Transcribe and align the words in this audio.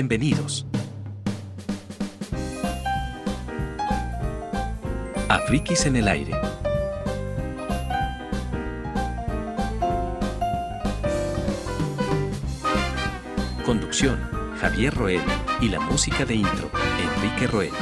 Bienvenidos. 0.00 0.64
A 5.28 5.40
Frikis 5.40 5.86
en 5.86 5.96
el 5.96 6.06
aire. 6.06 6.30
Conducción, 13.66 14.20
Javier 14.60 14.94
Roel 14.94 15.20
y 15.60 15.68
la 15.68 15.80
música 15.80 16.24
de 16.24 16.36
intro, 16.36 16.70
Enrique 17.16 17.48
Roel. 17.48 17.72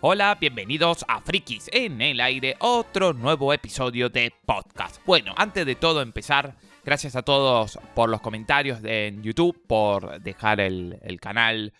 Hola, 0.00 0.36
bienvenidos 0.40 1.04
a 1.08 1.20
Frikis 1.22 1.68
en 1.72 2.00
el 2.00 2.20
aire, 2.20 2.54
otro 2.60 3.14
nuevo 3.14 3.52
episodio 3.52 4.10
de 4.10 4.32
podcast. 4.46 5.04
Bueno, 5.04 5.34
antes 5.36 5.66
de 5.66 5.74
todo 5.74 6.02
empezar, 6.02 6.54
gracias 6.86 7.16
a 7.16 7.22
todos 7.22 7.80
por 7.96 8.08
los 8.08 8.20
comentarios 8.20 8.78
en 8.84 9.20
YouTube, 9.20 9.66
por 9.66 10.22
dejar 10.22 10.60
el, 10.60 11.18
canal 11.20 11.74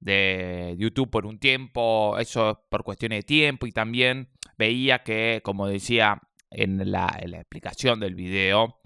de 0.00 0.76
YouTube 0.78 1.10
por 1.10 1.24
un 1.24 1.38
tiempo, 1.38 2.18
eso 2.18 2.66
por 2.68 2.84
cuestiones 2.84 3.20
de 3.20 3.22
tiempo 3.22 3.66
y 3.66 3.72
también 3.72 4.28
veía 4.58 5.02
que, 5.02 5.40
como 5.42 5.66
decía 5.66 6.20
en 6.50 6.90
la, 6.90 7.18
en 7.20 7.30
la 7.30 7.38
explicación 7.38 8.00
del 8.00 8.14
video, 8.14 8.78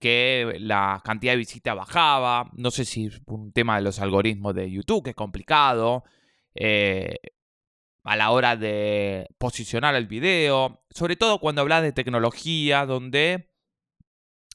que 0.00 0.56
la 0.58 1.00
cantidad 1.04 1.34
de 1.34 1.38
visitas 1.38 1.76
bajaba. 1.76 2.50
No 2.54 2.72
sé 2.72 2.84
si 2.84 3.06
es 3.06 3.20
un 3.26 3.52
tema 3.52 3.76
de 3.76 3.82
los 3.82 4.00
algoritmos 4.00 4.56
de 4.56 4.70
YouTube, 4.70 5.04
que 5.04 5.10
es 5.10 5.16
complicado. 5.16 6.02
eh, 6.54 7.16
a 8.06 8.14
la 8.14 8.30
hora 8.30 8.56
de 8.56 9.26
posicionar 9.36 9.96
el 9.96 10.06
video. 10.06 10.80
Sobre 10.90 11.16
todo 11.16 11.40
cuando 11.40 11.62
hablas 11.62 11.82
de 11.82 11.92
tecnología, 11.92 12.86
donde 12.86 13.50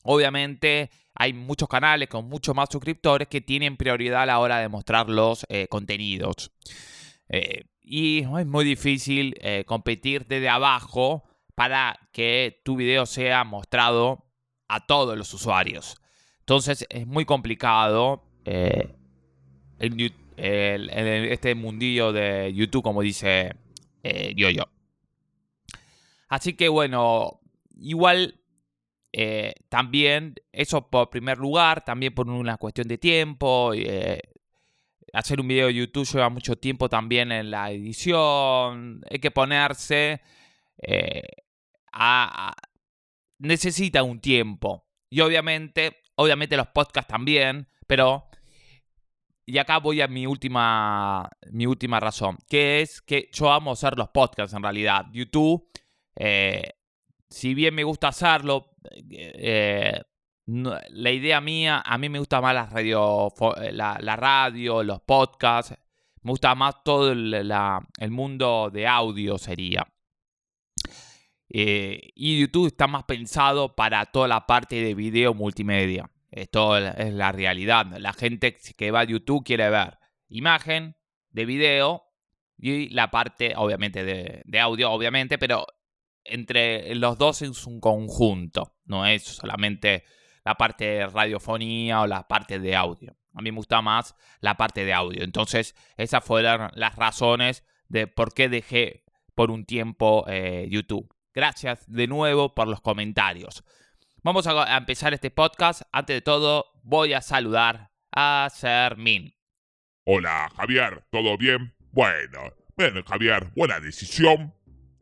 obviamente 0.04 0.90
hay 1.14 1.34
muchos 1.34 1.68
canales 1.68 2.10
con 2.10 2.28
muchos 2.28 2.56
más 2.56 2.70
suscriptores 2.72 3.28
que 3.28 3.42
tienen 3.42 3.78
prioridad 3.78 4.24
a 4.24 4.26
la 4.26 4.40
hora 4.40 4.60
de 4.60 4.70
mostrar 4.70 5.10
los 5.10 5.46
eh, 5.50 5.68
contenidos. 5.68 6.52
Eh, 7.30 7.66
y 7.82 8.20
es 8.20 8.46
muy 8.46 8.66
difícil 8.66 9.36
eh, 9.42 9.64
competir 9.66 10.26
desde 10.28 10.50
abajo 10.50 11.24
para 11.56 12.00
que 12.12 12.62
tu 12.64 12.76
video 12.76 13.06
sea 13.06 13.44
mostrado 13.44 14.26
a 14.68 14.86
todos 14.86 15.18
los 15.18 15.34
usuarios. 15.34 15.98
Entonces 16.40 16.86
es 16.90 17.06
muy 17.06 17.26
complicado 17.26 18.24
este 20.38 21.56
mundillo 21.56 22.14
de 22.14 22.52
YouTube, 22.54 22.84
como 22.84 23.02
dice 23.02 23.56
Yoyo. 24.36 24.68
Así 26.30 26.54
que 26.54 26.70
bueno, 26.70 27.42
igual 27.76 28.41
eh, 29.14 29.54
también, 29.70 30.36
eso 30.52 30.90
por 30.90 31.10
primer 31.10 31.38
lugar, 31.38 31.84
también 31.84 32.14
por 32.14 32.30
una 32.30 32.58
cuestión 32.58 32.88
de 32.88 32.98
tiempo. 32.98 33.74
eh, 33.76 34.22
hacer 35.14 35.42
un 35.42 35.48
video 35.48 35.68
de 35.68 35.74
YouTube 35.74 36.08
lleva 36.08 36.30
mucho 36.30 36.56
tiempo 36.58 36.90
también 36.90 37.32
en 37.32 37.52
la 37.52 37.72
edición. 37.72 39.02
Hay 39.10 39.20
que 39.20 39.32
ponerse 39.32 40.22
eh, 40.78 41.24
a, 41.92 42.54
necesita 43.40 44.04
un 44.04 44.20
tiempo. 44.22 44.88
Y 45.10 45.22
obviamente, 45.22 46.04
obviamente 46.16 46.56
los 46.58 46.68
podcasts 46.68 47.10
también, 47.10 47.68
pero 47.88 48.28
y 49.46 49.58
acá 49.58 49.80
voy 49.80 50.02
a 50.02 50.08
mi 50.08 50.26
última 50.28 51.30
mi 51.52 51.66
última 51.66 52.00
razón, 52.00 52.38
que 52.48 52.82
es 52.82 53.02
que 53.02 53.30
yo 53.34 53.52
amo 53.52 53.72
hacer 53.74 53.98
los 53.98 54.10
podcasts 54.10 54.54
en 54.56 54.64
realidad. 54.64 55.08
YouTube 55.12 55.68
si 57.32 57.54
bien 57.54 57.74
me 57.74 57.84
gusta 57.84 58.10
hacerlo, 58.10 58.76
eh, 59.10 60.02
la 60.46 61.12
idea 61.12 61.40
mía, 61.40 61.82
a 61.84 61.98
mí 61.98 62.10
me 62.10 62.20
gusta 62.20 62.42
más 62.42 62.54
la 62.54 62.66
radio, 62.66 63.34
eh, 63.58 63.72
la, 63.72 64.16
radio, 64.18 64.84
los 64.84 65.02
podcasts, 65.02 65.74
me 66.24 66.32
gusta 66.32 66.54
más 66.56 66.84
todo 66.84 67.12
el, 67.12 68.12
mundo 68.12 68.70
de 68.72 68.86
audio 68.86 69.38
sería. 69.38 69.88
Eh, 71.54 72.12
y 72.16 72.40
YouTube 72.40 72.68
está 72.68 72.88
más 72.88 73.04
pensado 73.04 73.76
para 73.76 74.06
toda 74.06 74.28
la 74.28 74.46
parte 74.46 74.76
de 74.82 74.94
video 74.94 75.34
multimedia. 75.34 76.10
Esto 76.30 76.78
es 76.78 77.14
la 77.14 77.32
realidad. 77.32 77.86
La 77.98 78.14
gente 78.14 78.58
que 78.78 78.92
va 78.92 79.02
a 79.02 79.04
YouTube 79.04 79.44
quiere 79.44 79.70
ver 79.70 79.98
imagen 80.30 80.96
de 81.30 81.46
video 81.46 82.04
y 82.58 82.90
la 82.90 83.12
parte, 83.12 83.54
obviamente, 83.58 84.04
de 84.46 84.60
audio, 84.60 84.92
obviamente, 84.92 85.38
pero 85.38 85.66
entre 86.24 86.94
los 86.96 87.18
dos 87.18 87.42
es 87.42 87.66
un 87.66 87.80
conjunto. 87.80 88.76
No 88.86 89.06
es 89.06 89.24
solamente 89.24 90.04
la 90.44 90.56
parte 90.56 90.86
de 90.86 91.08
radiofonía 91.08 92.02
o 92.02 92.08
la 92.08 92.28
parte 92.28 92.60
de 92.60 92.76
audio. 92.76 93.16
A 93.34 93.42
mí 93.42 93.52
me 93.52 93.58
gusta 93.58 93.82
más 93.82 94.16
la 94.40 94.58
parte 94.58 94.86
de 94.86 94.94
audio. 94.94 95.24
Entonces, 95.24 95.76
esas 95.98 96.24
fueron 96.24 96.70
las 96.74 96.96
razones 96.96 97.64
de 97.88 98.08
por 98.08 98.34
qué 98.34 98.50
dejé 98.50 99.04
por 99.36 99.52
un 99.52 99.66
tiempo 99.66 100.26
eh, 100.28 100.68
YouTube. 100.70 101.14
Gracias 101.34 101.90
de 101.90 102.08
nuevo 102.08 102.54
por 102.54 102.68
los 102.68 102.82
comentarios. 102.82 103.64
Vamos 104.24 104.46
a, 104.48 104.78
empezar 104.78 105.14
este 105.14 105.32
podcast. 105.32 105.84
Antes 105.92 106.18
de 106.18 106.22
todo, 106.22 106.66
voy 106.84 107.14
a 107.14 107.22
saludar 107.22 107.92
a 108.12 108.50
Sermin. 108.54 109.34
Hola, 110.04 110.52
Javier, 110.56 111.06
¿todo 111.10 111.38
bien? 111.38 111.74
Bueno, 111.92 112.54
bien, 112.78 113.02
Javier, 113.04 113.52
buena 113.56 113.80
decisión. 113.80 114.54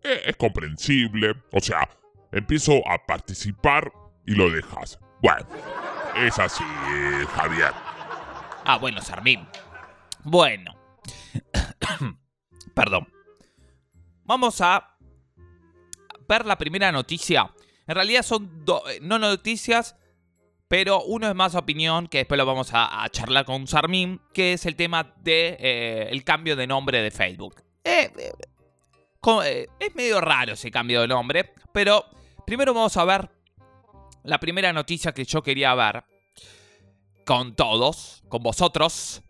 Eh, 0.04 0.22
es 0.26 0.36
comprensible. 0.36 1.36
O 1.52 1.60
sea, 1.60 1.90
empiezo 2.32 2.82
a 2.88 3.06
participar 3.06 3.92
y 4.26 4.36
lo 4.36 4.50
dejas. 4.50 5.00
Bueno, 5.22 5.46
es 6.16 6.38
así, 6.40 6.64
Javier. 7.36 7.74
Ah, 8.66 8.78
bueno, 8.78 9.02
Sermin. 9.02 9.48
Bueno. 10.24 10.76
Perdón. 12.74 13.08
Vamos 14.24 14.62
a 14.62 14.96
ver 16.28 16.46
la 16.46 16.58
primera 16.58 16.92
noticia. 16.92 17.52
En 17.88 17.96
realidad 17.96 18.22
son 18.22 18.64
eh, 18.88 19.00
no 19.02 19.18
noticias, 19.18 19.96
pero 20.68 21.04
uno 21.04 21.28
es 21.28 21.34
más 21.34 21.56
opinión, 21.56 22.08
que 22.08 22.20
después 22.20 22.38
lo 22.38 22.46
vamos 22.46 22.70
a, 22.74 23.04
charlar 23.10 23.46
con 23.46 23.66
Sarmin, 23.66 24.22
que 24.32 24.54
es 24.54 24.68
el 24.68 24.76
tema 24.76 25.16
de 25.18 25.58
eh, 25.60 26.22
cambio 26.24 26.56
de 26.56 26.68
nombre 26.68 27.02
de 27.02 27.10
Facebook. 27.10 27.64
Eh, 27.84 28.12
eh, 29.44 29.68
es 29.80 29.96
medio 29.96 30.22
raro 30.22 30.54
ese 30.54 30.72
cambio 30.72 31.02
de 31.02 31.08
nombre, 31.08 31.54
pero 31.74 32.06
primero 32.46 32.74
vamos 32.74 32.96
a 32.98 33.06
ver 33.06 33.30
la 34.24 34.40
primera 34.40 34.72
noticia 34.74 35.12
que 35.12 35.26
yo 35.26 35.42
quería 35.42 35.74
ver 35.76 36.04
con 37.26 37.56
todos, 37.56 38.24
con 38.28 38.42
vosotros, 38.42 39.22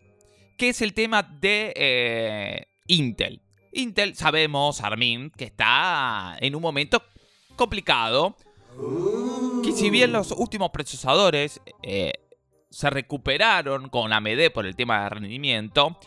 que 0.56 0.70
es 0.70 0.80
el 0.82 0.94
tema 0.94 1.22
de 1.22 1.72
eh, 1.76 2.66
Intel. 2.86 3.42
Intel, 3.72 4.16
sabemos, 4.16 4.80
Armin, 4.80 5.30
que 5.30 5.44
está 5.44 6.36
en 6.40 6.54
un 6.54 6.62
momento 6.62 7.02
complicado. 7.56 8.36
Que 9.62 9.72
si 9.72 9.90
bien 9.90 10.12
los 10.12 10.32
últimos 10.32 10.70
procesadores 10.70 11.60
eh, 11.82 12.12
se 12.70 12.88
recuperaron 12.88 13.88
con 13.90 14.12
AMD 14.12 14.50
por 14.52 14.66
el 14.66 14.76
tema 14.76 15.02
de 15.02 15.08
rendimiento, 15.10 15.98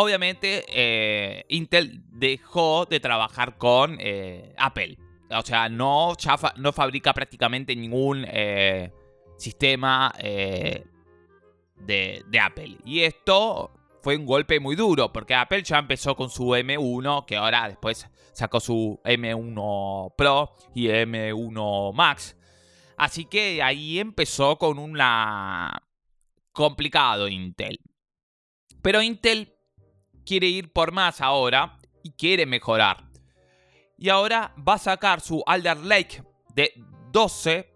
obviamente 0.00 0.64
eh, 0.68 1.44
Intel 1.48 2.02
dejó 2.10 2.86
de 2.86 3.00
trabajar 3.00 3.58
con 3.58 3.96
eh, 4.00 4.54
Apple. 4.56 4.98
O 5.30 5.42
sea, 5.42 5.68
no, 5.68 6.14
no 6.56 6.72
fabrica 6.72 7.12
prácticamente 7.12 7.76
ningún 7.76 8.24
eh, 8.26 8.92
sistema 9.36 10.12
de, 10.18 10.84
de 11.76 12.40
Apple. 12.40 12.78
Y 12.84 13.00
esto 13.00 13.70
fue 14.02 14.16
un 14.16 14.24
golpe 14.24 14.58
muy 14.58 14.74
duro, 14.74 15.12
porque 15.12 15.34
Apple 15.34 15.62
ya 15.62 15.78
empezó 15.78 16.16
con 16.16 16.30
su 16.30 16.44
M1, 16.44 17.26
que 17.26 17.36
ahora 17.36 17.68
después 17.68 18.08
sacó 18.32 18.58
su 18.60 19.00
M1 19.04 20.14
Pro 20.16 20.54
y 20.74 20.86
M1 20.86 21.92
Max. 21.92 22.36
Así 22.96 23.26
que 23.26 23.62
ahí 23.62 23.98
empezó 23.98 24.56
con 24.56 24.78
una 24.78 25.82
complicado 26.52 27.28
Intel. 27.28 27.78
Pero 28.82 29.02
Intel 29.02 29.57
quiere 30.28 30.46
ir 30.46 30.70
por 30.70 30.92
más 30.92 31.22
ahora 31.22 31.78
y 32.02 32.10
quiere 32.10 32.44
mejorar. 32.44 33.08
Y 33.96 34.10
ahora 34.10 34.54
va 34.56 34.74
a 34.74 34.78
sacar 34.78 35.22
su 35.22 35.42
Alder 35.46 35.78
Lake 35.78 36.22
de 36.54 36.72
12 37.10 37.66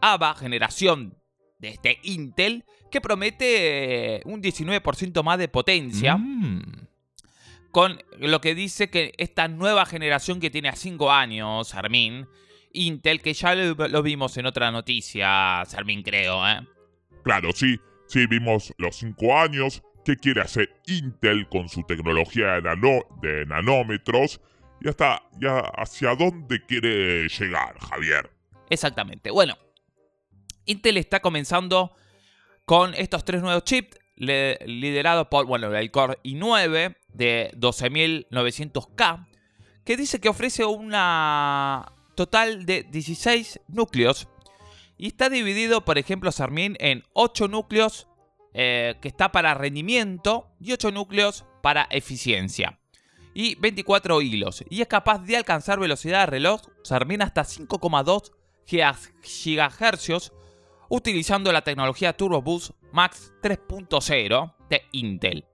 ava 0.00 0.34
generación 0.34 1.18
de 1.58 1.68
este 1.68 1.98
Intel 2.02 2.64
que 2.90 3.00
promete 3.00 4.16
eh, 4.16 4.22
un 4.26 4.42
19% 4.42 5.22
más 5.24 5.38
de 5.38 5.48
potencia. 5.48 6.16
Mm. 6.16 6.86
Con 7.70 8.02
lo 8.18 8.40
que 8.40 8.54
dice 8.54 8.90
que 8.90 9.12
esta 9.16 9.48
nueva 9.48 9.86
generación 9.86 10.40
que 10.40 10.50
tiene 10.50 10.68
a 10.68 10.76
5 10.76 11.10
años, 11.10 11.74
Armin, 11.74 12.26
Intel, 12.72 13.20
que 13.20 13.32
ya 13.32 13.54
lo, 13.54 13.88
lo 13.88 14.02
vimos 14.02 14.36
en 14.36 14.46
otra 14.46 14.70
noticia, 14.70 15.60
Armin, 15.60 16.02
creo, 16.02 16.46
¿eh? 16.46 16.60
Claro, 17.24 17.50
sí, 17.54 17.78
sí, 18.06 18.26
vimos 18.26 18.72
los 18.78 18.96
cinco 18.96 19.36
años. 19.36 19.82
¿Qué 20.08 20.16
quiere 20.16 20.40
hacer 20.40 20.74
Intel 20.86 21.50
con 21.50 21.68
su 21.68 21.82
tecnología 21.82 22.62
de 22.62 23.44
nanómetros? 23.44 24.40
Y 24.80 24.88
hasta 24.88 25.22
ya 25.38 25.58
hacia 25.58 26.14
dónde 26.14 26.64
quiere 26.64 27.28
llegar, 27.28 27.78
Javier. 27.78 28.30
Exactamente. 28.70 29.30
Bueno, 29.30 29.58
Intel 30.64 30.96
está 30.96 31.20
comenzando 31.20 31.94
con 32.64 32.94
estos 32.94 33.22
tres 33.26 33.42
nuevos 33.42 33.64
chips, 33.64 33.98
liderados 34.16 35.26
por, 35.26 35.44
bueno, 35.44 35.76
el 35.76 35.90
Core 35.90 36.18
i9 36.24 36.96
de 37.12 37.50
12900K, 37.58 39.26
que 39.84 39.98
dice 39.98 40.22
que 40.22 40.30
ofrece 40.30 40.64
una 40.64 41.92
total 42.14 42.64
de 42.64 42.84
16 42.84 43.60
núcleos 43.68 44.26
y 44.96 45.08
está 45.08 45.28
dividido, 45.28 45.84
por 45.84 45.98
ejemplo, 45.98 46.32
Sarmin 46.32 46.78
en 46.80 47.04
8 47.12 47.48
núcleos 47.48 48.08
eh, 48.54 48.96
que 49.00 49.08
está 49.08 49.30
para 49.30 49.54
rendimiento 49.54 50.48
y 50.60 50.72
8 50.72 50.90
núcleos 50.90 51.44
para 51.62 51.86
eficiencia. 51.90 52.78
Y 53.34 53.54
24 53.56 54.20
hilos. 54.20 54.64
Y 54.68 54.80
es 54.80 54.88
capaz 54.88 55.18
de 55.20 55.36
alcanzar 55.36 55.78
velocidad 55.78 56.20
de 56.20 56.26
reloj 56.26 56.62
Sarmin 56.82 57.22
hasta 57.22 57.42
5,2 57.42 58.32
GHz 58.66 60.32
utilizando 60.88 61.52
la 61.52 61.62
tecnología 61.62 62.16
Turbo 62.16 62.42
Boost 62.42 62.70
Max 62.92 63.32
3.0 63.42 64.54
de 64.68 64.82
Intel. 64.92 65.44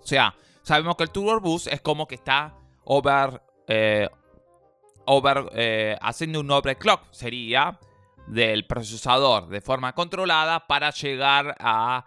O 0.00 0.06
sea, 0.06 0.36
sabemos 0.62 0.96
que 0.96 1.04
el 1.04 1.10
Turbo 1.10 1.40
Boost 1.40 1.66
es 1.68 1.80
como 1.80 2.06
que 2.06 2.14
está 2.14 2.54
over, 2.84 3.42
eh, 3.66 4.08
over 5.04 5.50
eh, 5.52 5.96
haciendo 6.00 6.40
un 6.40 6.50
overclock, 6.50 7.02
sería 7.10 7.78
del 8.26 8.66
procesador 8.66 9.48
de 9.48 9.60
forma 9.60 9.94
controlada 9.94 10.66
para 10.66 10.90
llegar 10.90 11.56
a, 11.58 12.06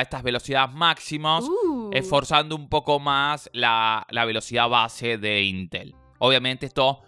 estas 0.00 0.22
velocidades 0.22 0.74
máximas, 0.74 1.44
uh. 1.44 1.90
esforzando 1.92 2.54
un 2.54 2.68
poco 2.68 3.00
más 3.00 3.48
la, 3.54 4.06
velocidad 4.10 4.68
base 4.68 5.16
de 5.16 5.42
Intel. 5.42 5.94
Obviamente 6.18 6.66
esto 6.66 7.00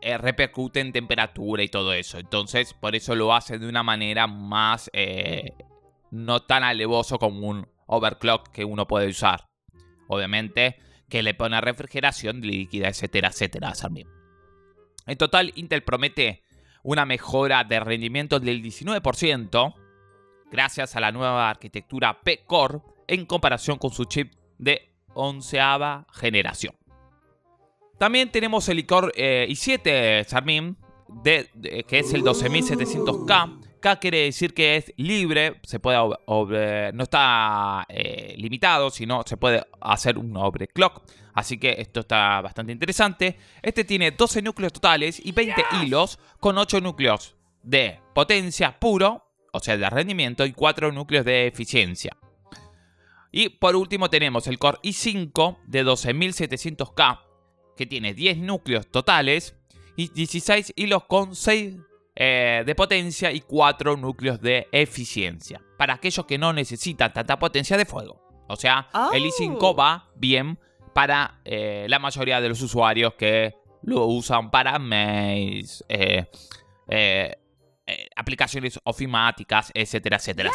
eh, 0.00 0.18
repercute 0.18 0.80
en 0.80 0.92
temperatura 0.92 1.62
y 1.62 1.68
todo 1.68 1.92
eso, 1.92 2.18
entonces 2.18 2.74
por 2.74 2.96
eso 2.96 3.14
lo 3.14 3.32
hace 3.32 3.58
de 3.58 3.68
una 3.68 3.84
manera 3.84 4.26
más 4.26 4.90
eh, 4.92 5.54
no 6.10 6.42
tan 6.42 6.64
alevoso 6.64 7.18
como 7.18 7.46
un 7.46 7.68
overclock 7.86 8.48
que 8.48 8.64
uno 8.64 8.88
puede 8.88 9.08
usar. 9.08 9.48
Obviamente 10.08 10.76
que 11.08 11.22
le 11.22 11.34
pone 11.34 11.60
refrigeración 11.60 12.40
líquida, 12.40 12.88
etcétera, 12.88 13.28
etcétera, 13.28 13.72
también. 13.72 14.08
En 15.06 15.18
total, 15.18 15.52
Intel 15.56 15.82
promete 15.82 16.42
una 16.82 17.04
mejora 17.04 17.64
de 17.64 17.80
rendimiento 17.80 18.40
del 18.40 18.62
19% 18.62 19.74
gracias 20.50 20.96
a 20.96 21.00
la 21.00 21.12
nueva 21.12 21.48
arquitectura 21.48 22.20
P-Core 22.20 22.80
en 23.06 23.26
comparación 23.26 23.78
con 23.78 23.90
su 23.90 24.04
chip 24.04 24.32
de 24.58 24.92
onceava 25.14 26.06
generación. 26.12 26.74
También 27.98 28.30
tenemos 28.30 28.68
el 28.70 28.86
Core 28.86 29.12
eh, 29.14 29.46
i7 29.50 30.24
Charmin, 30.24 30.76
de, 31.22 31.84
que 31.86 31.98
es 31.98 32.14
el 32.14 32.22
12700K. 32.22 33.60
K 33.80 33.96
quiere 33.96 34.24
decir 34.24 34.54
que 34.54 34.76
es 34.76 34.92
libre, 34.96 35.60
se 35.64 35.80
puede 35.80 35.98
no 35.98 37.02
está 37.02 37.84
eh, 37.88 38.34
limitado, 38.38 38.90
sino 38.90 39.22
se 39.26 39.36
puede 39.36 39.66
hacer 39.80 40.16
un 40.16 40.34
overclock. 40.36 41.02
Así 41.34 41.58
que 41.58 41.76
esto 41.78 42.00
está 42.00 42.40
bastante 42.40 42.72
interesante. 42.72 43.36
Este 43.62 43.84
tiene 43.84 44.10
12 44.10 44.42
núcleos 44.42 44.72
totales 44.72 45.20
y 45.24 45.32
20 45.32 45.62
hilos 45.80 46.18
con 46.38 46.58
8 46.58 46.80
núcleos 46.80 47.36
de 47.62 48.00
potencia 48.14 48.78
puro, 48.78 49.26
o 49.52 49.60
sea, 49.60 49.76
de 49.76 49.88
rendimiento, 49.90 50.44
y 50.44 50.52
4 50.52 50.92
núcleos 50.92 51.24
de 51.24 51.46
eficiencia. 51.46 52.16
Y 53.32 53.48
por 53.48 53.76
último 53.76 54.10
tenemos 54.10 54.46
el 54.46 54.58
Core 54.58 54.78
i5 54.82 55.58
de 55.66 55.84
12700K, 55.84 57.20
que 57.76 57.86
tiene 57.86 58.12
10 58.14 58.38
núcleos 58.38 58.88
totales 58.88 59.54
y 59.96 60.08
16 60.08 60.72
hilos 60.76 61.04
con 61.04 61.36
6 61.36 61.76
eh, 62.16 62.64
de 62.66 62.74
potencia 62.74 63.30
y 63.32 63.40
4 63.40 63.96
núcleos 63.96 64.40
de 64.40 64.68
eficiencia. 64.72 65.62
Para 65.78 65.94
aquellos 65.94 66.26
que 66.26 66.38
no 66.38 66.52
necesitan 66.52 67.12
tanta 67.12 67.38
potencia 67.38 67.76
de 67.76 67.86
fuego. 67.86 68.20
O 68.48 68.56
sea, 68.56 68.88
el 69.12 69.22
i5 69.22 69.58
oh. 69.60 69.76
va 69.76 70.08
bien 70.16 70.58
para 70.92 71.40
eh, 71.44 71.86
la 71.88 71.98
mayoría 71.98 72.40
de 72.40 72.48
los 72.48 72.60
usuarios 72.62 73.14
que 73.14 73.54
lo 73.82 74.06
usan 74.06 74.50
para 74.50 74.78
mails, 74.78 75.84
eh, 75.88 76.26
eh, 76.88 77.36
aplicaciones 78.16 78.78
ofimáticas, 78.84 79.70
etcétera, 79.74 80.16
etcétera. 80.16 80.50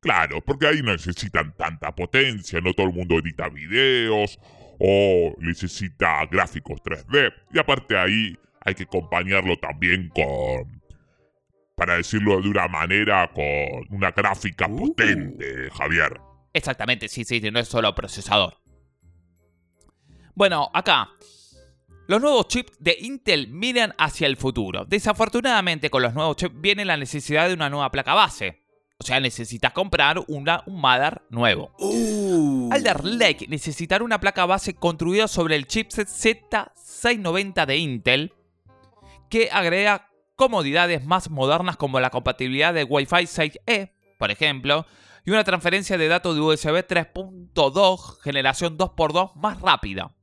Claro, 0.00 0.42
porque 0.42 0.66
ahí 0.66 0.82
necesitan 0.82 1.54
tanta 1.56 1.94
potencia, 1.94 2.60
no 2.60 2.74
todo 2.74 2.86
el 2.88 2.92
mundo 2.92 3.18
edita 3.18 3.48
videos 3.48 4.38
o 4.78 5.34
necesita 5.38 6.26
gráficos 6.26 6.80
3D. 6.82 7.32
Y 7.52 7.58
aparte 7.58 7.96
ahí 7.96 8.36
hay 8.60 8.74
que 8.74 8.84
acompañarlo 8.84 9.56
también 9.58 10.10
con, 10.10 10.82
para 11.76 11.96
decirlo 11.96 12.40
de 12.40 12.48
una 12.48 12.68
manera, 12.68 13.30
con 13.32 13.46
una 13.90 14.10
gráfica 14.10 14.66
uh. 14.68 14.76
potente, 14.76 15.70
Javier. 15.70 16.20
Exactamente, 16.52 17.08
sí, 17.08 17.24
sí, 17.24 17.40
no 17.50 17.58
es 17.58 17.68
solo 17.68 17.94
procesador. 17.94 18.63
Bueno, 20.34 20.70
acá. 20.72 21.10
Los 22.06 22.20
nuevos 22.20 22.48
chips 22.48 22.72
de 22.80 22.96
Intel 23.00 23.48
miran 23.48 23.94
hacia 23.98 24.26
el 24.26 24.36
futuro. 24.36 24.84
Desafortunadamente 24.84 25.88
con 25.88 26.02
los 26.02 26.12
nuevos 26.12 26.36
chips 26.36 26.60
viene 26.60 26.84
la 26.84 26.96
necesidad 26.96 27.48
de 27.48 27.54
una 27.54 27.70
nueva 27.70 27.90
placa 27.90 28.14
base. 28.14 28.62
O 28.98 29.04
sea, 29.04 29.20
necesitas 29.20 29.72
comprar 29.72 30.22
una, 30.28 30.62
un 30.66 30.80
Mother 30.80 31.22
nuevo. 31.30 31.70
Uh. 31.78 32.68
Alder 32.72 33.04
Lake 33.04 33.46
necesitará 33.48 34.04
una 34.04 34.20
placa 34.20 34.44
base 34.44 34.74
construida 34.74 35.28
sobre 35.28 35.56
el 35.56 35.66
chipset 35.66 36.08
Z690 36.08 37.66
de 37.66 37.76
Intel 37.76 38.32
que 39.30 39.48
agrega 39.52 40.10
comodidades 40.36 41.04
más 41.04 41.30
modernas 41.30 41.76
como 41.76 42.00
la 42.00 42.10
compatibilidad 42.10 42.74
de 42.74 42.84
Wi-Fi 42.84 43.24
6E, 43.24 43.92
por 44.18 44.30
ejemplo, 44.30 44.86
y 45.24 45.30
una 45.30 45.44
transferencia 45.44 45.96
de 45.96 46.08
datos 46.08 46.34
de 46.34 46.40
USB 46.40 46.86
3.2 46.86 48.20
generación 48.20 48.76
2x2 48.76 49.34
más 49.36 49.60
rápida. 49.60 50.14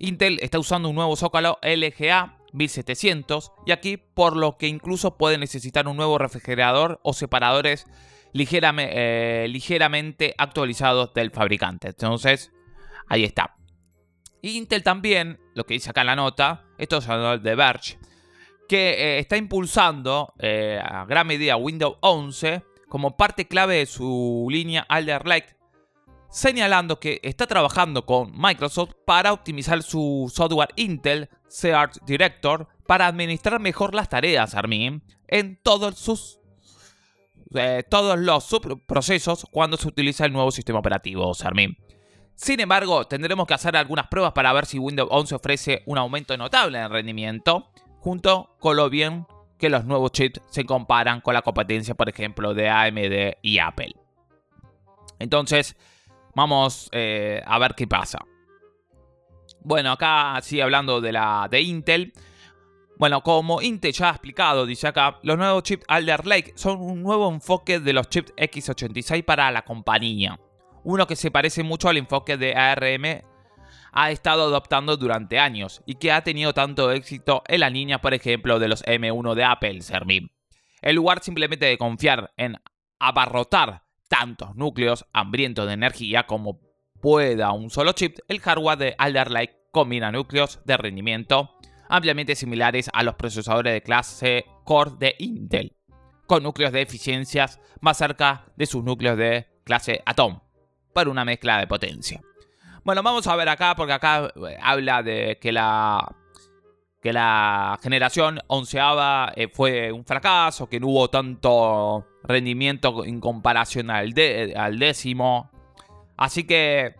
Intel 0.00 0.38
está 0.40 0.58
usando 0.58 0.88
un 0.88 0.96
nuevo 0.96 1.14
zócalo 1.14 1.58
LGA 1.62 2.38
1700 2.52 3.52
y 3.66 3.72
aquí 3.72 3.98
por 3.98 4.34
lo 4.34 4.56
que 4.56 4.66
incluso 4.66 5.16
puede 5.16 5.38
necesitar 5.38 5.86
un 5.86 5.96
nuevo 5.96 6.16
refrigerador 6.18 7.00
o 7.04 7.12
separadores 7.12 7.86
eh, 8.32 9.46
ligeramente 9.48 10.34
actualizados 10.38 11.12
del 11.12 11.30
fabricante. 11.30 11.88
Entonces, 11.88 12.50
ahí 13.08 13.24
está. 13.24 13.56
Intel 14.40 14.82
también, 14.82 15.38
lo 15.54 15.66
que 15.66 15.74
dice 15.74 15.90
acá 15.90 16.00
en 16.00 16.06
la 16.06 16.16
nota, 16.16 16.64
esto 16.78 16.96
es 16.96 17.06
de 17.42 17.54
Verge, 17.54 17.98
que 18.68 18.92
eh, 18.92 19.18
está 19.18 19.36
impulsando 19.36 20.32
eh, 20.38 20.80
a 20.82 21.04
gran 21.04 21.26
medida 21.26 21.56
Windows 21.56 21.98
11 22.00 22.62
como 22.88 23.18
parte 23.18 23.46
clave 23.46 23.76
de 23.76 23.86
su 23.86 24.48
línea 24.50 24.86
Alder 24.88 25.26
Lake 25.26 25.59
señalando 26.30 27.00
que 27.00 27.20
está 27.22 27.46
trabajando 27.46 28.06
con 28.06 28.32
Microsoft 28.34 28.92
para 29.04 29.32
optimizar 29.32 29.82
su 29.82 30.30
software 30.34 30.70
Intel 30.76 31.28
Search 31.48 31.98
Director 32.06 32.68
para 32.86 33.06
administrar 33.06 33.60
mejor 33.60 33.94
las 33.94 34.08
tareas 34.08 34.54
Armin 34.54 35.02
en 35.28 35.60
todos 35.62 35.98
sus 35.98 36.40
eh, 37.54 37.82
todos 37.88 38.18
los 38.18 38.44
subprocesos 38.44 39.44
cuando 39.50 39.76
se 39.76 39.88
utiliza 39.88 40.24
el 40.24 40.32
nuevo 40.32 40.52
sistema 40.52 40.78
operativo 40.78 41.32
Armin. 41.42 41.76
Sin 42.36 42.60
embargo, 42.60 43.06
tendremos 43.06 43.46
que 43.46 43.54
hacer 43.54 43.76
algunas 43.76 44.06
pruebas 44.06 44.32
para 44.32 44.52
ver 44.52 44.66
si 44.66 44.78
Windows 44.78 45.08
11 45.10 45.34
ofrece 45.34 45.82
un 45.84 45.98
aumento 45.98 46.36
notable 46.36 46.78
en 46.78 46.90
rendimiento, 46.90 47.70
junto 47.98 48.56
con 48.60 48.76
lo 48.76 48.88
bien 48.88 49.26
que 49.58 49.68
los 49.68 49.84
nuevos 49.84 50.12
chips 50.12 50.40
se 50.48 50.64
comparan 50.64 51.20
con 51.20 51.34
la 51.34 51.42
competencia, 51.42 51.94
por 51.94 52.08
ejemplo, 52.08 52.54
de 52.54 52.70
AMD 52.70 53.36
y 53.42 53.58
Apple. 53.58 53.94
Entonces, 55.18 55.76
Vamos 56.34 56.88
eh, 56.92 57.42
a 57.44 57.58
ver 57.58 57.74
qué 57.74 57.86
pasa. 57.86 58.18
Bueno, 59.62 59.92
acá 59.92 60.38
sí 60.42 60.60
hablando 60.60 61.00
de 61.00 61.12
la 61.12 61.48
de 61.50 61.60
Intel. 61.60 62.12
Bueno, 62.96 63.22
como 63.22 63.62
Intel 63.62 63.92
ya 63.92 64.08
ha 64.08 64.12
explicado, 64.12 64.66
dice 64.66 64.88
acá, 64.88 65.18
los 65.22 65.38
nuevos 65.38 65.62
chips 65.62 65.84
Alder 65.88 66.26
Lake 66.26 66.52
son 66.54 66.80
un 66.80 67.02
nuevo 67.02 67.30
enfoque 67.30 67.80
de 67.80 67.92
los 67.92 68.08
chips 68.08 68.34
x86 68.36 69.24
para 69.24 69.50
la 69.50 69.62
compañía. 69.62 70.38
Uno 70.84 71.06
que 71.06 71.16
se 71.16 71.30
parece 71.30 71.62
mucho 71.62 71.88
al 71.88 71.96
enfoque 71.96 72.36
de 72.36 72.54
ARM 72.54 73.22
ha 73.92 74.10
estado 74.10 74.44
adoptando 74.44 74.96
durante 74.96 75.38
años 75.38 75.82
y 75.84 75.96
que 75.96 76.12
ha 76.12 76.22
tenido 76.22 76.54
tanto 76.54 76.92
éxito 76.92 77.42
en 77.48 77.60
la 77.60 77.70
línea, 77.70 78.00
por 78.00 78.14
ejemplo, 78.14 78.58
de 78.58 78.68
los 78.68 78.84
M1 78.84 79.34
de 79.34 79.44
Apple, 79.44 79.80
Sermim. 79.82 80.28
En 80.82 80.96
lugar 80.96 81.22
simplemente 81.22 81.66
de 81.66 81.78
confiar 81.78 82.32
en 82.36 82.56
abarrotar 82.98 83.82
tantos 84.10 84.56
núcleos 84.56 85.06
hambrientos 85.12 85.68
de 85.68 85.74
energía 85.74 86.26
como 86.26 86.60
pueda 87.00 87.52
un 87.52 87.70
solo 87.70 87.92
chip, 87.92 88.18
el 88.28 88.40
hardware 88.40 88.76
de 88.76 88.94
Alder 88.98 89.30
Lake 89.30 89.68
combina 89.72 90.10
núcleos 90.10 90.60
de 90.64 90.76
rendimiento 90.76 91.56
ampliamente 91.88 92.34
similares 92.36 92.90
a 92.92 93.02
los 93.02 93.14
procesadores 93.14 93.72
de 93.72 93.82
clase 93.82 94.44
Core 94.64 94.92
de 94.98 95.14
Intel, 95.18 95.76
con 96.26 96.42
núcleos 96.42 96.72
de 96.72 96.82
eficiencias 96.82 97.60
más 97.80 97.98
cerca 97.98 98.46
de 98.56 98.66
sus 98.66 98.84
núcleos 98.84 99.16
de 99.16 99.48
clase 99.64 100.02
Atom, 100.06 100.40
para 100.92 101.10
una 101.10 101.24
mezcla 101.24 101.58
de 101.58 101.66
potencia. 101.66 102.20
Bueno, 102.84 103.02
vamos 103.02 103.26
a 103.26 103.36
ver 103.36 103.48
acá, 103.48 103.74
porque 103.76 103.92
acá 103.92 104.32
eh, 104.48 104.56
habla 104.62 105.02
de 105.02 105.38
que 105.40 105.52
la 105.52 106.16
que 107.00 107.12
la 107.12 107.78
generación 107.82 108.40
onceava 108.46 109.32
eh, 109.34 109.48
fue 109.52 109.90
un 109.92 110.04
fracaso, 110.04 110.68
que 110.68 110.80
no 110.80 110.88
hubo 110.88 111.08
tanto 111.08 112.06
rendimiento 112.24 113.04
en 113.04 113.20
comparación 113.20 113.90
al, 113.90 114.14
al 114.56 114.78
décimo. 114.78 115.50
Así 116.16 116.44
que 116.44 116.94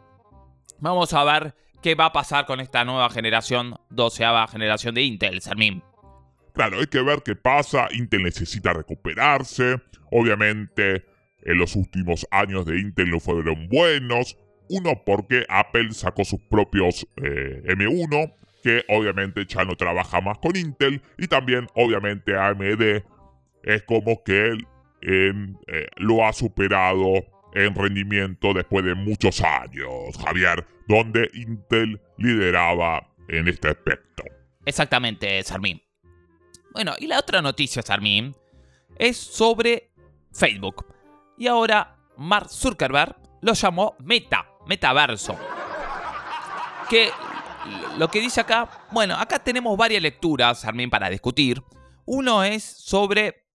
vamos 0.78 1.12
a 1.12 1.24
ver 1.24 1.54
qué 1.82 1.94
va 1.94 2.06
a 2.06 2.12
pasar 2.12 2.46
con 2.46 2.60
esta 2.60 2.84
nueva 2.84 3.10
generación, 3.10 3.76
doceava 3.90 4.48
generación 4.48 4.94
de 4.94 5.02
Intel, 5.02 5.40
Sermín. 5.42 5.82
Claro, 6.54 6.80
hay 6.80 6.86
que 6.86 7.02
ver 7.02 7.22
qué 7.22 7.36
pasa. 7.36 7.88
Intel 7.92 8.22
necesita 8.22 8.72
recuperarse. 8.72 9.80
Obviamente, 10.10 11.04
en 11.42 11.58
los 11.58 11.76
últimos 11.76 12.26
años 12.30 12.66
de 12.66 12.80
Intel 12.80 13.10
no 13.10 13.20
fueron 13.20 13.68
buenos. 13.68 14.36
Uno 14.68 15.02
porque 15.04 15.44
Apple 15.48 15.92
sacó 15.92 16.24
sus 16.24 16.40
propios 16.40 17.06
eh, 17.16 17.62
M1, 17.66 18.34
que 18.62 18.84
obviamente 18.88 19.44
ya 19.46 19.64
no 19.64 19.76
trabaja 19.76 20.20
más 20.20 20.38
con 20.38 20.56
Intel. 20.56 21.02
Y 21.18 21.26
también, 21.26 21.66
obviamente, 21.74 22.36
AMD 22.36 23.02
es 23.62 23.82
como 23.82 24.22
que 24.22 24.46
él 24.48 24.66
eh, 25.02 25.32
lo 25.96 26.26
ha 26.26 26.32
superado 26.32 27.24
en 27.54 27.74
rendimiento 27.74 28.52
después 28.54 28.84
de 28.84 28.94
muchos 28.94 29.40
años, 29.42 30.16
Javier, 30.24 30.66
donde 30.86 31.30
Intel 31.34 32.00
lideraba 32.16 33.08
en 33.28 33.48
este 33.48 33.68
aspecto. 33.68 34.24
Exactamente, 34.64 35.42
Sarmín. 35.42 35.82
Bueno, 36.72 36.94
y 36.98 37.06
la 37.06 37.18
otra 37.18 37.42
noticia, 37.42 37.82
Sarmín, 37.82 38.34
es 38.96 39.16
sobre 39.16 39.90
Facebook. 40.32 40.86
Y 41.36 41.46
ahora 41.46 41.96
Mark 42.16 42.50
Zuckerberg 42.50 43.16
lo 43.40 43.54
llamó 43.54 43.96
Meta, 43.98 44.46
Metaverso. 44.66 45.38
Que 46.88 47.10
lo 47.98 48.08
que 48.08 48.20
dice 48.20 48.40
acá, 48.40 48.68
bueno, 48.90 49.14
acá 49.16 49.38
tenemos 49.38 49.76
varias 49.76 50.02
lecturas, 50.02 50.60
Sarmín, 50.60 50.90
para 50.90 51.10
discutir. 51.10 51.62
Uno 52.06 52.42
es 52.42 52.64
sobre 52.64 53.46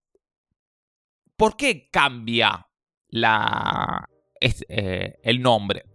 por 1.36 1.58
qué 1.58 1.90
cambia 1.90 2.68
la, 3.10 4.08
eh, 4.40 5.20
el 5.24 5.42
nombre. 5.42 5.86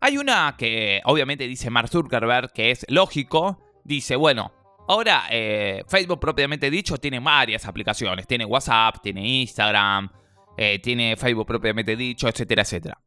Hay 0.00 0.18
una 0.18 0.56
que 0.56 1.00
obviamente 1.04 1.46
dice 1.46 1.70
Mark 1.70 1.88
Zuckerberg 1.88 2.52
que 2.52 2.70
es 2.70 2.86
lógico. 2.88 3.62
Dice, 3.84 4.16
bueno, 4.16 4.52
Ahora, 4.90 5.26
eh, 5.30 5.84
Facebook 5.86 6.18
propiamente 6.18 6.68
dicho 6.68 6.98
tiene 6.98 7.20
varias 7.20 7.64
aplicaciones. 7.64 8.26
Tiene 8.26 8.44
WhatsApp, 8.44 8.96
tiene 9.00 9.24
Instagram, 9.24 10.10
eh, 10.56 10.80
tiene 10.80 11.16
Facebook 11.16 11.46
propiamente 11.46 11.94
dicho, 11.94 12.26
etcétera, 12.26 12.62
etcétera. 12.62 13.00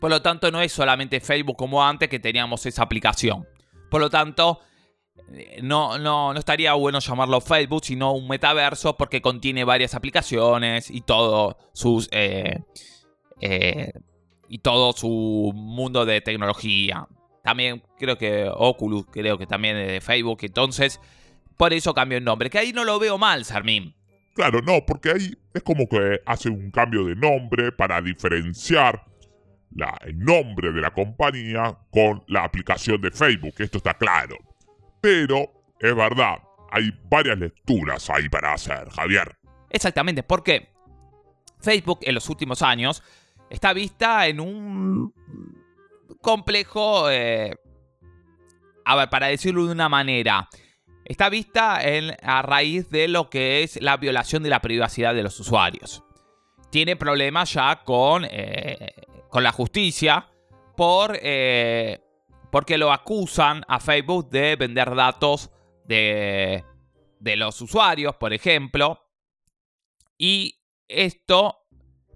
Por 0.00 0.10
lo 0.10 0.22
tanto, 0.22 0.50
no 0.50 0.60
es 0.60 0.72
solamente 0.72 1.20
Facebook 1.20 1.56
como 1.56 1.84
antes 1.84 2.08
que 2.08 2.20
teníamos 2.20 2.64
esa 2.66 2.82
aplicación. 2.82 3.46
Por 3.90 4.00
lo 4.00 4.10
tanto, 4.10 4.60
eh, 5.32 5.60
no, 5.62 5.98
no, 5.98 6.32
no 6.32 6.38
estaría 6.38 6.74
bueno 6.74 7.00
llamarlo 7.00 7.40
Facebook, 7.40 7.84
sino 7.84 8.12
un 8.12 8.28
metaverso 8.28 8.96
porque 8.96 9.20
contiene 9.20 9.64
varias 9.64 9.94
aplicaciones 9.94 10.90
y 10.90 11.00
todo 11.00 11.58
sus... 11.72 12.08
y 14.50 14.58
todo 14.58 14.92
su 14.92 15.52
mundo 15.54 16.06
de 16.06 16.20
tecnología. 16.20 17.06
También 17.42 17.82
creo 17.98 18.18
que 18.18 18.46
Oculus, 18.52 19.06
creo 19.10 19.38
que 19.38 19.46
también 19.46 19.76
es 19.76 19.88
de 19.88 20.00
Facebook. 20.00 20.40
Entonces, 20.42 21.00
por 21.56 21.72
eso 21.72 21.94
cambió 21.94 22.18
el 22.18 22.24
nombre. 22.24 22.50
Que 22.50 22.58
ahí 22.58 22.72
no 22.72 22.84
lo 22.84 22.98
veo 22.98 23.16
mal, 23.18 23.44
Sarmín. 23.44 23.94
Claro, 24.34 24.60
no, 24.62 24.84
porque 24.86 25.10
ahí 25.10 25.30
es 25.52 25.62
como 25.62 25.88
que 25.88 26.20
hace 26.26 26.48
un 26.48 26.70
cambio 26.70 27.04
de 27.04 27.16
nombre 27.16 27.72
para 27.72 28.00
diferenciar 28.00 29.04
el 30.04 30.18
nombre 30.18 30.72
de 30.72 30.80
la 30.80 30.90
compañía 30.90 31.78
con 31.90 32.24
la 32.26 32.44
aplicación 32.44 33.00
de 33.00 33.10
Facebook. 33.10 33.54
Esto 33.58 33.78
está 33.78 33.94
claro. 33.94 34.36
Pero, 35.00 35.50
es 35.78 35.94
verdad, 35.94 36.38
hay 36.70 36.92
varias 37.04 37.38
lecturas 37.38 38.10
ahí 38.10 38.28
para 38.28 38.52
hacer, 38.52 38.88
Javier. 38.90 39.36
Exactamente, 39.70 40.22
porque 40.22 40.70
Facebook 41.60 42.00
en 42.02 42.14
los 42.14 42.28
últimos 42.28 42.62
años 42.62 43.02
está 43.50 43.72
vista 43.72 44.26
en 44.26 44.40
un 44.40 45.12
complejo, 46.20 47.10
eh, 47.10 47.54
a 48.84 48.96
ver, 48.96 49.08
para 49.08 49.28
decirlo 49.28 49.66
de 49.66 49.72
una 49.72 49.88
manera, 49.88 50.48
está 51.04 51.28
vista 51.28 51.80
a 52.22 52.42
raíz 52.42 52.90
de 52.90 53.08
lo 53.08 53.30
que 53.30 53.62
es 53.62 53.80
la 53.80 53.96
violación 53.96 54.42
de 54.42 54.50
la 54.50 54.60
privacidad 54.60 55.14
de 55.14 55.22
los 55.22 55.38
usuarios. 55.40 56.02
Tiene 56.70 56.96
problemas 56.96 57.52
ya 57.52 57.82
con, 57.84 58.26
eh, 58.26 58.92
con 59.28 59.42
la 59.42 59.52
justicia 59.52 60.28
por, 60.76 61.18
eh, 61.20 62.00
porque 62.50 62.78
lo 62.78 62.92
acusan 62.92 63.64
a 63.68 63.80
Facebook 63.80 64.30
de 64.30 64.56
vender 64.56 64.94
datos 64.94 65.50
de, 65.84 66.64
de 67.18 67.36
los 67.36 67.60
usuarios, 67.60 68.14
por 68.16 68.32
ejemplo. 68.32 69.04
Y 70.16 70.54
esto, 70.86 71.66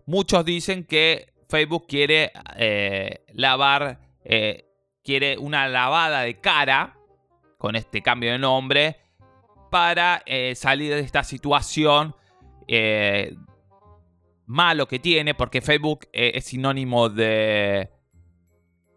muchos 0.07 0.45
dicen 0.45 0.85
que 0.85 1.33
Facebook 1.49 1.87
quiere 1.87 2.33
eh, 2.57 3.25
lavar, 3.35 4.01
eh, 4.25 4.67
quiere 5.05 5.37
una 5.39 5.69
lavada 5.69 6.23
de 6.23 6.41
cara 6.41 6.97
con 7.59 7.77
este 7.77 8.03
cambio 8.03 8.33
de 8.33 8.39
nombre 8.39 8.97
para 9.71 10.23
salir 10.55 10.93
de 10.93 11.01
esta 11.01 11.25
situación 11.25 12.15
malo 14.47 14.87
que 14.87 14.99
tiene, 14.99 15.35
porque 15.35 15.61
Facebook 15.61 16.09
es 16.13 16.45
sinónimo 16.45 17.09
de... 17.09 17.91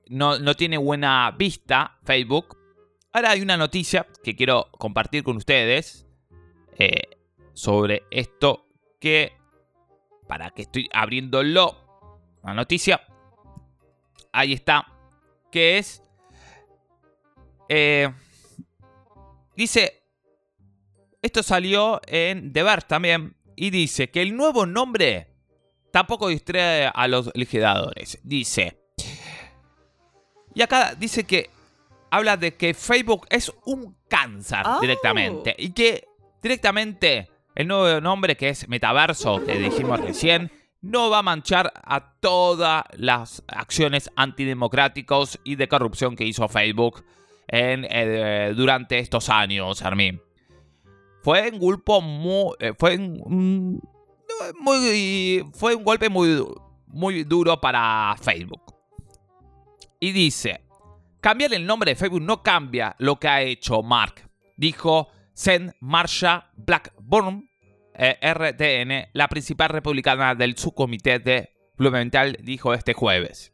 No, 0.07 0.37
no 0.39 0.53
tiene 0.55 0.77
buena 0.77 1.31
vista 1.31 1.97
Facebook. 2.03 2.57
Ahora 3.11 3.31
hay 3.31 3.41
una 3.41 3.57
noticia 3.57 4.07
que 4.23 4.35
quiero 4.35 4.69
compartir 4.77 5.23
con 5.23 5.37
ustedes 5.37 6.05
sobre 7.53 8.03
esto 8.11 8.67
que 8.99 9.33
para 10.27 10.51
que 10.51 10.63
estoy 10.63 10.89
abriéndolo 10.91 11.77
una 12.43 12.53
noticia. 12.53 13.01
Ahí 14.31 14.53
está. 14.53 14.85
Que 15.51 15.77
es... 15.77 16.03
Eh, 17.69 18.11
dice... 19.55 20.03
Esto 21.21 21.41
salió 21.41 22.01
en 22.05 22.53
The 22.53 22.61
Verge 22.61 22.87
también. 22.87 23.35
Y 23.55 23.71
dice 23.71 24.11
que 24.11 24.21
el 24.21 24.35
nuevo 24.35 24.65
nombre 24.65 25.34
tampoco 25.95 26.27
distrae 26.27 26.91
a 26.93 27.07
los 27.07 27.31
legisladores. 27.35 28.19
Dice... 28.21 28.81
Y 30.53 30.61
acá 30.61 30.93
dice 30.93 31.23
que 31.23 31.49
habla 32.11 32.35
de 32.35 32.55
que 32.55 32.73
Facebook 32.73 33.25
es 33.29 33.49
un 33.65 33.95
cáncer 34.09 34.59
oh. 34.65 34.81
directamente. 34.81 35.55
Y 35.57 35.71
que 35.71 36.05
directamente 36.41 37.29
el 37.55 37.69
nuevo 37.69 38.01
nombre 38.01 38.35
que 38.35 38.49
es 38.49 38.67
Metaverso, 38.67 39.41
que 39.45 39.57
dijimos 39.57 40.01
recién, 40.01 40.51
no 40.81 41.09
va 41.09 41.19
a 41.19 41.23
manchar 41.23 41.71
a 41.73 42.11
todas 42.19 42.83
las 42.97 43.41
acciones 43.47 44.11
antidemocráticas 44.17 45.39
y 45.45 45.55
de 45.55 45.69
corrupción 45.69 46.17
que 46.17 46.25
hizo 46.25 46.49
Facebook 46.49 47.05
en, 47.47 47.87
eh, 47.89 48.53
durante 48.53 48.99
estos 48.99 49.29
años, 49.29 49.81
Armin. 49.81 50.21
Fue 51.21 51.49
un 51.51 51.59
golpe 51.59 52.01
muy, 52.01 52.53
eh, 52.59 52.73
fue 52.77 52.97
un, 52.97 53.81
fue 55.53 55.75
un 55.75 55.83
golpe 55.83 56.09
muy, 56.09 56.45
muy 56.87 57.23
duro 57.23 57.59
para 57.59 58.15
Facebook. 58.21 58.75
Y 59.99 60.11
dice, 60.11 60.61
cambiar 61.21 61.53
el 61.53 61.65
nombre 61.65 61.91
de 61.91 61.95
Facebook 61.95 62.21
no 62.21 62.43
cambia 62.43 62.95
lo 62.99 63.19
que 63.19 63.27
ha 63.27 63.41
hecho 63.41 63.81
Mark, 63.81 64.29
dijo 64.57 65.09
Zen 65.35 65.73
Marsha 65.79 66.51
Blackburn, 66.55 67.49
eh, 67.93 68.17
RTN, 68.21 69.09
la 69.13 69.27
principal 69.27 69.69
republicana 69.69 70.35
del 70.35 70.57
subcomité 70.57 71.19
de 71.19 71.53
Blumenthal, 71.77 72.37
dijo 72.41 72.73
este 72.73 72.93
jueves. 72.93 73.53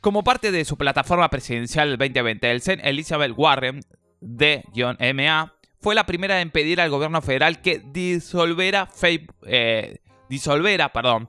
Como 0.00 0.22
parte 0.22 0.52
de 0.52 0.64
su 0.64 0.76
plataforma 0.76 1.28
presidencial 1.30 1.98
2020, 1.98 2.50
el 2.50 2.60
CEN 2.60 2.80
Elizabeth 2.84 3.32
Warren, 3.36 3.80
de-MA, 4.20 5.52
fue 5.86 5.94
la 5.94 6.04
primera 6.04 6.40
en 6.40 6.50
pedir 6.50 6.80
al 6.80 6.90
gobierno 6.90 7.22
federal 7.22 7.62
que 7.62 7.78
disolviera, 7.78 8.88
eh, 9.46 10.00
perdón, 10.92 11.28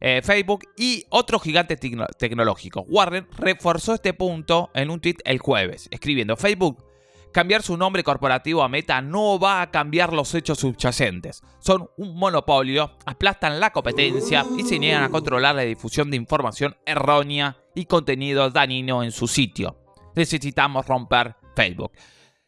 eh, 0.00 0.22
Facebook 0.24 0.66
y 0.74 1.04
otros 1.10 1.42
gigantes 1.42 1.78
tecnológicos. 2.16 2.86
Warren 2.88 3.26
reforzó 3.36 3.92
este 3.92 4.14
punto 4.14 4.70
en 4.72 4.88
un 4.88 5.02
tweet 5.02 5.16
el 5.26 5.38
jueves, 5.38 5.86
escribiendo 5.90 6.38
Facebook 6.38 6.82
Cambiar 7.30 7.62
su 7.62 7.76
nombre 7.76 8.02
corporativo 8.02 8.62
a 8.62 8.70
Meta 8.70 9.02
no 9.02 9.38
va 9.38 9.60
a 9.60 9.70
cambiar 9.70 10.14
los 10.14 10.34
hechos 10.34 10.60
subyacentes. 10.60 11.42
Son 11.58 11.90
un 11.98 12.16
monopolio, 12.16 12.96
aplastan 13.04 13.60
la 13.60 13.70
competencia 13.70 14.46
y 14.56 14.62
se 14.62 14.78
niegan 14.78 15.02
a 15.02 15.10
controlar 15.10 15.56
la 15.56 15.62
difusión 15.62 16.10
de 16.10 16.16
información 16.16 16.74
errónea 16.86 17.58
y 17.74 17.84
contenido 17.84 18.48
dañino 18.48 19.02
en 19.04 19.12
su 19.12 19.28
sitio. 19.28 19.76
Necesitamos 20.16 20.86
romper 20.86 21.36
Facebook. 21.54 21.92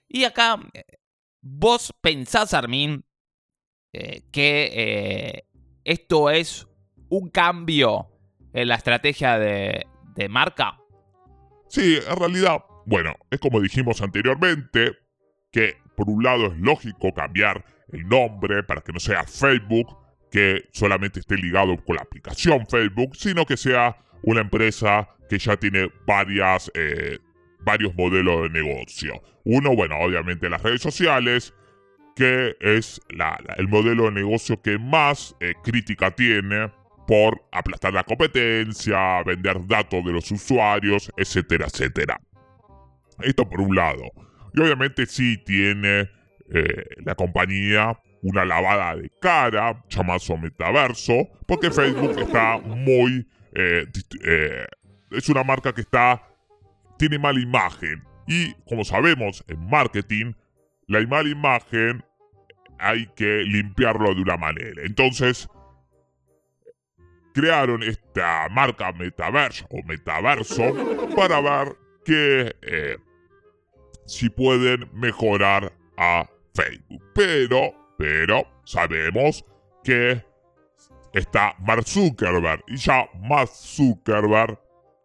Y 0.09 0.25
acá, 0.25 0.59
vos 1.43 1.95
pensás, 2.01 2.55
Armin, 2.55 3.05
eh, 3.93 4.23
que 4.33 4.71
eh, 4.73 5.45
esto 5.85 6.31
es 6.31 6.67
un 7.11 7.29
cambio 7.29 8.09
en 8.55 8.69
la 8.69 8.77
estrategia 8.77 9.39
de, 9.39 9.87
marca. 10.29 10.79
Sí, 11.69 11.99
en 12.09 12.17
realidad 12.17 12.63
bueno, 12.85 13.15
es 13.31 13.41
como 13.41 13.61
dijimos 13.61 14.03
anteriormente, 14.03 14.93
que 15.51 15.77
por 15.97 16.09
un 16.09 16.23
lado 16.23 16.47
es 16.47 16.59
lógico 16.59 17.13
cambiar 17.13 17.65
el 17.93 18.07
nombre 18.09 18.63
para 18.63 18.81
que 18.81 18.93
no 18.93 19.01
sea 19.01 19.25
Facebook, 19.25 19.99
que 20.31 20.69
solamente 20.73 21.21
esté 21.21 21.37
ligado 21.37 21.77
con 21.85 21.97
la 21.97 22.03
aplicación 22.03 22.67
Facebook, 22.67 23.17
sino 23.17 23.45
que 23.45 23.57
sea 23.57 23.97
una 24.23 24.41
empresa 24.41 25.09
que 25.29 25.39
ya 25.39 25.57
tiene 25.57 25.91
varias, 26.07 26.71
eh, 26.75 27.19
varios 27.65 27.95
modelos 27.95 28.43
de 28.43 28.51
negocio. 28.51 29.23
Uno, 29.45 29.75
bueno, 29.75 29.99
obviamente 29.99 30.49
las 30.49 30.63
redes 30.63 30.83
sociales, 30.83 31.55
que 32.15 32.57
es 32.61 33.01
el 33.57 33.69
modelo 33.69 34.05
de 34.05 34.13
negocio 34.13 34.61
que 34.61 34.79
más 34.79 35.35
eh, 35.41 35.55
crítica 35.63 36.11
tiene 36.11 36.71
por 37.07 37.43
aplastar 37.51 37.93
la 37.93 38.05
competencia, 38.05 39.23
vender 39.25 39.67
datos 39.67 40.05
de 40.05 40.13
los 40.13 40.31
usuarios, 40.31 41.11
etcétera, 41.17 41.67
etcétera. 41.67 42.21
Esto 43.21 43.49
por 43.49 43.61
un 43.61 43.75
lado. 43.75 44.05
Y 44.55 44.61
obviamente 44.61 45.07
sí 45.07 45.39
tiene 45.39 46.09
eh, 46.55 46.85
la 47.05 47.15
compañía 47.15 47.99
una 48.23 48.45
lavada 48.45 48.95
de 48.97 49.11
cara, 49.21 49.83
llamado 49.89 50.37
metaverso, 50.37 51.29
porque 51.47 51.71
Facebook 51.71 52.19
está 52.19 52.59
muy... 52.59 53.29
Eh, 53.55 53.87
es 55.11 55.29
una 55.29 55.43
marca 55.43 55.73
que 55.73 55.81
está... 55.81 56.23
tiene 57.03 57.19
mala 57.19 57.41
imagen. 57.41 58.05
Y 58.29 58.55
como 58.69 58.85
sabemos 58.85 59.45
en 59.49 59.69
marketing, 59.69 60.35
la 60.87 61.05
mala 61.09 61.29
imagen 61.29 62.05
hay 62.79 63.07
que 63.17 63.43
limpiarlo 63.43 64.15
de 64.15 64.23
una 64.23 64.37
manera. 64.37 64.83
Entonces, 64.85 65.49
crearon 67.35 67.83
esta 67.83 68.49
marca 68.51 68.93
Metaverso 68.93 69.67
o 69.71 69.83
Metaverso 69.83 70.63
para 71.17 71.41
ver 71.41 71.77
que 72.05 72.55
eh, 72.63 72.97
si 74.07 74.31
pueden 74.31 74.89
mejorar 74.93 75.73
a 75.97 76.31
Facebook. 76.55 77.03
Pero, 77.17 77.75
pero, 77.99 78.47
sabemos 78.65 79.45
que 79.83 80.25
está 81.13 81.57
Mark 81.59 81.83
Zuckerberg 81.85 82.63
y 82.69 82.77
ya 82.77 83.09
Mark 83.23 83.49
Zuckerberg, 83.49 84.57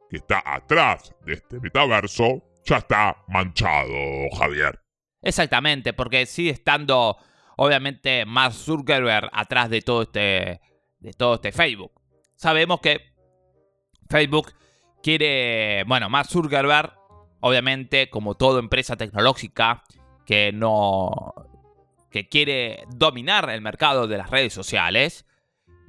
que 0.10 0.18
está 0.18 0.42
atrás 0.46 1.14
de 1.26 1.34
este 1.34 1.60
metaverso, 1.60 2.44
ya 2.66 2.78
está 2.78 3.24
manchado, 3.28 4.30
Javier. 4.38 4.80
Exactamente, 5.22 5.94
porque 5.94 6.26
sigue 6.26 6.52
estando, 6.52 7.18
obviamente, 7.58 8.26
Mark 8.26 8.54
Zuckerberg 8.54 9.30
atrás 9.34 9.70
de 9.70 9.82
todo 9.82 10.04
este, 10.04 10.62
de 11.00 11.14
todo 11.14 11.36
este 11.36 11.52
Facebook. 11.52 11.92
Sabemos 12.36 12.80
que 12.82 13.14
Facebook 14.10 14.54
quiere, 15.02 15.84
bueno, 15.86 16.10
Mark 16.10 16.30
Zuckerberg, 16.30 16.94
obviamente, 17.42 18.10
como 18.10 18.36
toda 18.36 18.60
empresa 18.60 18.96
tecnológica 18.96 19.84
que 20.26 20.52
no, 20.54 21.34
que 22.12 22.28
quiere 22.28 22.84
dominar 22.90 23.50
el 23.50 23.62
mercado 23.62 24.08
de 24.08 24.18
las 24.18 24.30
redes 24.30 24.54
sociales, 24.54 25.26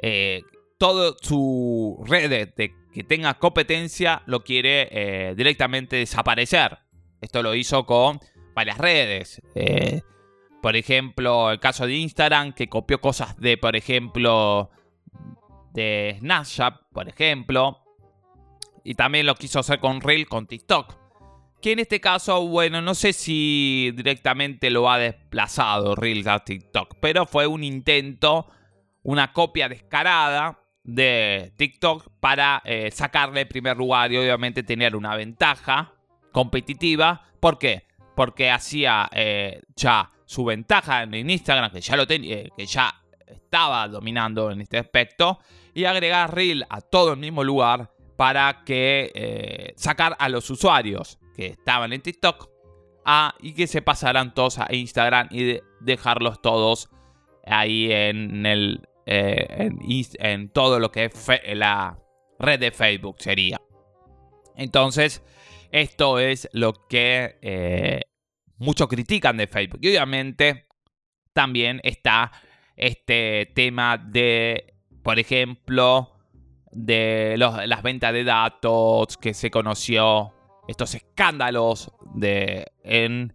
eh, 0.00 0.42
todo 0.78 1.16
su 1.20 2.02
red 2.06 2.30
de, 2.30 2.74
que 2.92 3.04
tenga 3.04 3.34
competencia 3.34 4.22
lo 4.26 4.44
quiere 4.44 4.88
eh, 4.90 5.34
directamente 5.36 5.96
desaparecer. 5.96 6.78
Esto 7.20 7.42
lo 7.42 7.54
hizo 7.54 7.84
con 7.84 8.20
varias 8.54 8.78
redes. 8.78 9.42
Eh, 9.54 10.02
por 10.62 10.76
ejemplo, 10.76 11.50
el 11.50 11.60
caso 11.60 11.86
de 11.86 11.94
Instagram, 11.94 12.52
que 12.52 12.68
copió 12.68 13.00
cosas 13.00 13.36
de, 13.36 13.58
por 13.58 13.76
ejemplo, 13.76 14.70
de 15.72 16.16
Snapchat, 16.20 16.74
por 16.92 17.08
ejemplo. 17.08 17.84
Y 18.84 18.94
también 18.94 19.26
lo 19.26 19.34
quiso 19.34 19.60
hacer 19.60 19.80
con 19.80 20.00
Reel, 20.00 20.26
con 20.26 20.46
TikTok. 20.46 20.94
Que 21.60 21.72
en 21.72 21.80
este 21.80 22.00
caso, 22.00 22.46
bueno, 22.46 22.80
no 22.80 22.94
sé 22.94 23.12
si 23.12 23.92
directamente 23.96 24.70
lo 24.70 24.90
ha 24.90 24.98
desplazado 24.98 25.96
Reels 25.96 26.28
a 26.28 26.38
TikTok. 26.38 26.96
Pero 27.00 27.26
fue 27.26 27.48
un 27.48 27.64
intento, 27.64 28.46
una 29.02 29.32
copia 29.32 29.68
descarada 29.68 30.60
de 30.88 31.52
TikTok 31.56 32.08
para 32.18 32.62
eh, 32.64 32.90
sacarle 32.90 33.42
el 33.42 33.46
primer 33.48 33.76
lugar 33.76 34.10
y 34.10 34.16
obviamente 34.16 34.62
tener 34.62 34.96
una 34.96 35.14
ventaja 35.16 35.92
competitiva. 36.32 37.26
¿Por 37.40 37.58
qué? 37.58 37.86
Porque 38.16 38.50
hacía 38.50 39.06
eh, 39.12 39.60
ya 39.76 40.08
su 40.24 40.46
ventaja 40.46 41.02
en 41.02 41.28
Instagram, 41.28 41.70
que 41.70 41.82
ya 41.82 41.94
lo 41.94 42.06
tenía, 42.06 42.36
eh, 42.36 42.50
que 42.56 42.64
ya 42.64 43.02
estaba 43.26 43.86
dominando 43.86 44.50
en 44.50 44.62
este 44.62 44.78
aspecto, 44.78 45.38
y 45.74 45.84
agregar 45.84 46.34
Reel 46.34 46.64
a 46.70 46.80
todo 46.80 47.12
el 47.12 47.18
mismo 47.18 47.44
lugar 47.44 47.92
para 48.16 48.64
que 48.64 49.74
sacar 49.76 50.16
a 50.18 50.28
los 50.28 50.48
usuarios 50.50 51.18
que 51.36 51.48
estaban 51.48 51.92
en 51.92 52.00
TikTok 52.00 52.48
a, 53.04 53.34
y 53.40 53.52
que 53.52 53.66
se 53.66 53.82
pasaran 53.82 54.34
todos 54.34 54.58
a 54.58 54.66
Instagram 54.70 55.28
y 55.30 55.60
dejarlos 55.80 56.40
todos 56.42 56.88
ahí 57.44 57.92
en 57.92 58.44
el 58.46 58.88
eh, 59.10 59.70
en, 60.18 60.50
todo 60.50 60.78
lo 60.78 60.92
que 60.92 61.06
es 61.06 61.30
la 61.54 61.98
red 62.38 62.60
de 62.60 62.70
Facebook 62.70 63.16
sería. 63.18 63.58
Entonces, 64.54 65.22
esto 65.72 66.18
es 66.18 66.46
lo 66.52 66.74
que 66.74 67.38
eh, 67.40 68.02
muchos 68.58 68.86
critican 68.86 69.38
de 69.38 69.46
Facebook. 69.46 69.80
Y 69.82 69.88
obviamente 69.88 70.66
también 71.32 71.80
está 71.84 72.32
este 72.76 73.50
tema 73.54 73.96
de, 73.96 74.74
por 75.02 75.18
ejemplo, 75.18 76.12
de 76.70 77.36
las 77.38 77.82
ventas 77.82 78.12
de 78.12 78.24
datos 78.24 79.16
que 79.16 79.32
se 79.32 79.50
conoció, 79.50 80.34
estos 80.68 80.94
escándalos 80.94 81.92
de, 82.14 82.66
en, 82.84 83.34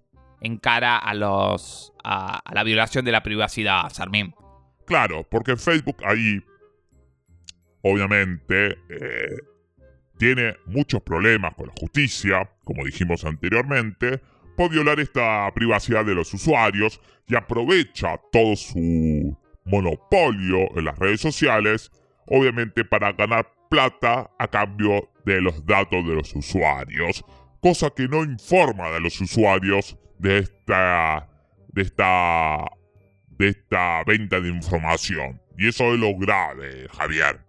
cara 0.61 0.99
a, 0.99 1.15
los, 1.15 1.93
a, 2.03 2.43
la 2.53 2.63
violación 2.63 3.05
de 3.05 3.11
la 3.11 3.23
privacidad, 3.23 3.89
Sarmín. 3.89 4.35
Claro, 4.85 5.25
porque 5.29 5.55
Facebook 5.55 5.97
ahí, 6.05 6.43
obviamente, 7.81 8.77
eh, 8.89 9.37
tiene 10.17 10.55
muchos 10.65 11.01
problemas 11.01 11.53
con 11.55 11.67
la 11.67 11.73
justicia, 11.79 12.49
como 12.63 12.85
dijimos 12.85 13.25
anteriormente, 13.25 14.21
por 14.55 14.69
violar 14.69 14.99
esta 14.99 15.51
privacidad 15.53 16.05
de 16.05 16.15
los 16.15 16.33
usuarios 16.33 17.01
y 17.27 17.35
aprovecha 17.35 18.19
todo 18.31 18.55
su 18.55 19.37
monopolio 19.65 20.77
en 20.77 20.85
las 20.85 20.97
redes 20.99 21.21
sociales, 21.21 21.91
obviamente 22.27 22.85
para 22.85 23.13
ganar 23.13 23.49
plata 23.69 24.29
a 24.37 24.47
cambio 24.47 25.09
de 25.25 25.41
los 25.41 25.65
datos 25.65 26.05
de 26.05 26.15
los 26.15 26.35
usuarios, 26.35 27.23
cosa 27.61 27.89
que 27.89 28.07
no 28.07 28.23
informa 28.23 28.95
a 28.95 28.99
los 28.99 29.19
usuarios 29.19 29.97
de 30.19 30.39
esta, 30.39 31.27
de 31.69 31.81
esta 31.81 32.65
esta 33.49 34.03
venta 34.05 34.39
de 34.39 34.49
información. 34.49 35.41
Y 35.57 35.67
eso 35.67 35.93
es 35.93 35.99
lo 35.99 36.15
grave, 36.17 36.87
Javier. 36.97 37.39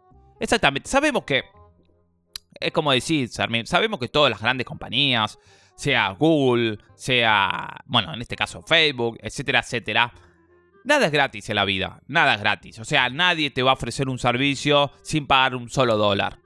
Exactamente. 0.41 0.89
Sabemos 0.89 1.25
que, 1.25 1.43
es 2.61 2.73
como 2.73 2.93
decir, 2.93 3.29
sabemos 3.29 3.99
que 4.01 4.09
todas 4.09 4.31
las 4.31 4.41
grandes 4.41 4.67
compañías, 4.67 5.39
sea 5.77 6.11
Google, 6.11 6.79
sea, 6.95 7.83
bueno, 7.87 8.15
en 8.15 8.21
este 8.21 8.37
caso 8.37 8.63
Facebook, 8.63 9.19
etcétera, 9.21 9.61
etcétera, 9.61 10.13
nada 10.85 11.07
es 11.07 11.13
gratis 11.13 11.49
en 11.49 11.57
la 11.57 11.65
vida. 11.65 12.01
Nada 12.07 12.35
es 12.35 12.41
gratis. 12.41 12.79
O 12.79 12.85
sea, 12.85 13.09
nadie 13.11 13.51
te 13.51 13.63
va 13.63 13.73
a 13.73 13.75
ofrecer 13.75 14.09
un 14.09 14.19
servicio 14.19 14.93
sin 15.03 15.27
pagar 15.27 15.57
un 15.57 15.69
solo 15.69 15.97
dólar. 15.97 16.39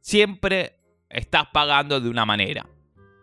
Siempre 0.00 0.80
estás 1.08 1.46
pagando 1.52 2.00
de 2.00 2.08
una 2.08 2.26
manera. 2.26 2.66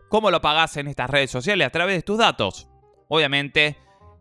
¿Cómo 0.09 0.31
lo 0.31 0.41
pagas 0.41 0.77
en 0.77 0.87
estas 0.87 1.09
redes 1.09 1.31
sociales? 1.31 1.67
A 1.67 1.71
través 1.71 1.97
de 1.97 2.03
tus 2.03 2.17
datos. 2.17 2.69
Obviamente, 3.09 3.77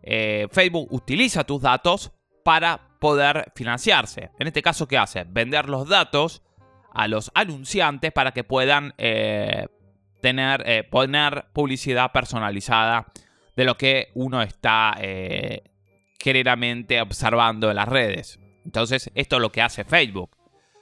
eh, 0.07 0.49
Facebook 0.51 0.89
utiliza 0.93 1.45
tus 1.45 1.63
datos 1.63 2.13
para 2.45 2.79
poder 3.01 3.51
financiarse. 3.55 4.31
En 4.39 4.47
este 4.47 4.63
caso, 4.63 4.87
¿qué 4.87 4.99
hace? 4.99 5.25
Vender 5.25 5.69
los 5.69 5.89
datos 5.89 6.43
a 6.93 7.09
los 7.09 7.33
anunciantes 7.35 8.13
para 8.13 8.33
que 8.33 8.45
puedan 8.45 8.93
eh, 8.99 9.67
tener, 10.21 10.63
eh, 10.67 10.85
poner 10.85 11.47
publicidad 11.55 12.13
personalizada 12.13 13.07
de 13.57 13.65
lo 13.65 13.79
que 13.79 14.11
uno 14.15 14.43
está 14.43 14.97
generalmente 16.19 17.01
observando 17.01 17.71
en 17.71 17.77
las 17.77 17.89
redes. 17.89 18.39
Entonces, 18.65 19.11
esto 19.15 19.37
es 19.37 19.43
lo 19.43 19.53
que 19.53 19.63
hace 19.63 19.85
Facebook. 19.85 20.31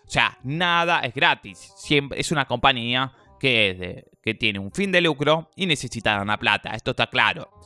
O 0.06 0.10
sea, 0.10 0.38
nada 0.42 1.00
es 1.00 1.14
gratis. 1.14 1.58
Siempre 1.76 2.18
es 2.20 2.32
una 2.32 2.46
compañía 2.46 3.12
que, 3.38 4.06
que 4.22 4.34
tiene 4.34 4.58
un 4.58 4.72
fin 4.72 4.90
de 4.90 5.00
lucro 5.00 5.50
y 5.54 5.66
necesita 5.66 6.20
una 6.22 6.38
plata. 6.38 6.70
Esto 6.70 6.92
está 6.92 7.08
claro 7.08 7.61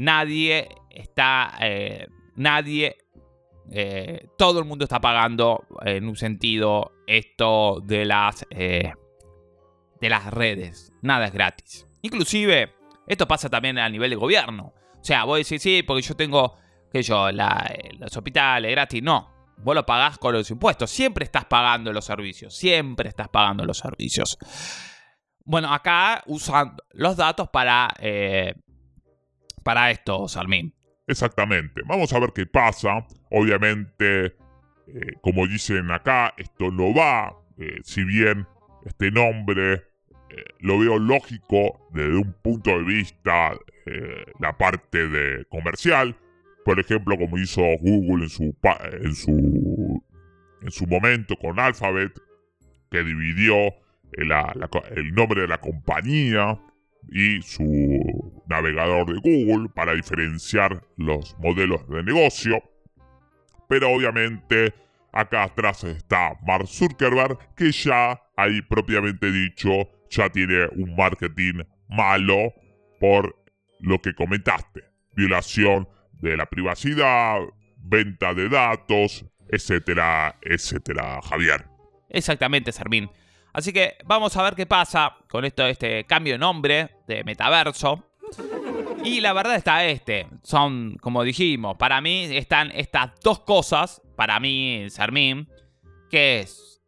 nadie 0.00 0.66
está, 0.88 1.52
eh, 1.60 2.06
nadie, 2.36 2.96
eh, 3.70 4.28
todo 4.38 4.58
el 4.58 4.64
mundo 4.64 4.84
está 4.84 4.98
pagando 4.98 5.66
en 5.84 6.08
un 6.08 6.16
sentido 6.16 6.92
esto 7.06 7.82
de 7.84 8.06
las, 8.06 8.46
eh, 8.50 8.94
de 10.00 10.08
las 10.08 10.32
redes. 10.32 10.90
Nada 11.02 11.26
es 11.26 11.32
gratis. 11.32 11.86
Inclusive, 12.00 12.72
esto 13.06 13.28
pasa 13.28 13.50
también 13.50 13.78
a 13.78 13.90
nivel 13.90 14.08
de 14.08 14.16
gobierno. 14.16 14.72
O 14.98 15.04
sea, 15.04 15.24
vos 15.24 15.36
decís, 15.36 15.62
sí, 15.62 15.82
porque 15.82 16.02
yo 16.02 16.16
tengo, 16.16 16.56
que 16.90 17.02
yo, 17.02 17.30
los 17.30 18.16
hospitales 18.16 18.70
gratis. 18.70 19.02
No, 19.02 19.30
vos 19.58 19.74
lo 19.74 19.84
pagás 19.84 20.16
con 20.16 20.32
los 20.32 20.50
impuestos. 20.50 20.90
Siempre 20.90 21.24
estás 21.24 21.44
pagando 21.44 21.92
los 21.92 22.06
servicios. 22.06 22.56
Siempre 22.56 23.10
estás 23.10 23.28
pagando 23.28 23.66
los 23.66 23.76
servicios. 23.76 24.38
Bueno, 25.44 25.70
acá 25.74 26.22
usan 26.26 26.74
los 26.92 27.18
datos 27.18 27.50
para 27.50 27.94
para 29.62 29.90
esto, 29.90 30.28
Sarmín. 30.28 30.74
Exactamente. 31.06 31.82
Vamos 31.86 32.12
a 32.12 32.20
ver 32.20 32.32
qué 32.32 32.46
pasa. 32.46 33.06
Obviamente, 33.30 34.26
eh, 34.26 34.32
como 35.20 35.46
dicen 35.46 35.90
acá, 35.90 36.34
esto 36.36 36.70
no 36.70 36.94
va. 36.94 37.36
Eh, 37.58 37.80
si 37.82 38.04
bien 38.04 38.46
este 38.86 39.10
nombre 39.10 39.72
eh, 39.72 40.44
lo 40.60 40.78
veo 40.78 40.98
lógico 40.98 41.88
desde 41.92 42.16
un 42.16 42.32
punto 42.42 42.70
de 42.70 42.84
vista 42.84 43.52
la 44.38 44.56
parte 44.56 45.08
de 45.08 45.44
comercial. 45.46 46.16
Por 46.64 46.78
ejemplo, 46.78 47.18
como 47.18 47.38
hizo 47.38 47.60
Google 47.80 48.24
en 48.24 48.28
su, 48.28 48.56
en 49.02 49.14
su, 49.16 50.04
en 50.62 50.70
su 50.70 50.86
momento 50.86 51.34
con 51.34 51.58
Alphabet, 51.58 52.12
que 52.88 53.02
dividió 53.02 53.56
el 54.12 55.14
nombre 55.14 55.40
de 55.40 55.48
la 55.48 55.58
compañía 55.58 56.60
y 57.08 57.42
su 57.42 58.42
navegador 58.46 59.06
de 59.06 59.20
Google 59.20 59.68
para 59.68 59.94
diferenciar 59.94 60.82
los 60.96 61.36
modelos 61.38 61.88
de 61.88 62.02
negocio. 62.02 62.62
Pero 63.68 63.90
obviamente 63.90 64.74
acá 65.12 65.44
atrás 65.44 65.84
está 65.84 66.36
Mark 66.46 66.66
Zuckerberg 66.68 67.38
que 67.54 67.72
ya 67.72 68.20
ahí 68.36 68.62
propiamente 68.62 69.30
dicho 69.30 69.88
ya 70.10 70.28
tiene 70.28 70.66
un 70.76 70.94
marketing 70.96 71.62
malo 71.88 72.52
por 72.98 73.36
lo 73.80 74.00
que 74.00 74.14
comentaste. 74.14 74.84
Violación 75.14 75.88
de 76.20 76.36
la 76.36 76.46
privacidad, 76.46 77.40
venta 77.78 78.34
de 78.34 78.48
datos, 78.48 79.24
etcétera, 79.48 80.36
etcétera, 80.42 81.20
Javier. 81.22 81.64
Exactamente, 82.08 82.72
Sermín. 82.72 83.10
Así 83.52 83.72
que 83.72 83.96
vamos 84.04 84.36
a 84.36 84.42
ver 84.42 84.54
qué 84.54 84.66
pasa 84.66 85.16
con 85.28 85.44
esto, 85.44 85.66
este 85.66 86.04
cambio 86.04 86.34
de 86.34 86.38
nombre 86.38 86.90
de 87.06 87.24
metaverso. 87.24 88.04
Y 89.04 89.20
la 89.20 89.32
verdad 89.32 89.56
está 89.56 89.84
este. 89.86 90.28
Son, 90.42 90.96
como 91.00 91.22
dijimos, 91.22 91.76
para 91.76 92.00
mí 92.00 92.24
están 92.36 92.70
estas 92.72 93.12
dos 93.22 93.40
cosas, 93.40 94.02
para 94.14 94.38
mí, 94.38 94.86
Sarmín, 94.90 95.48
que 96.10 96.40
es, 96.40 96.82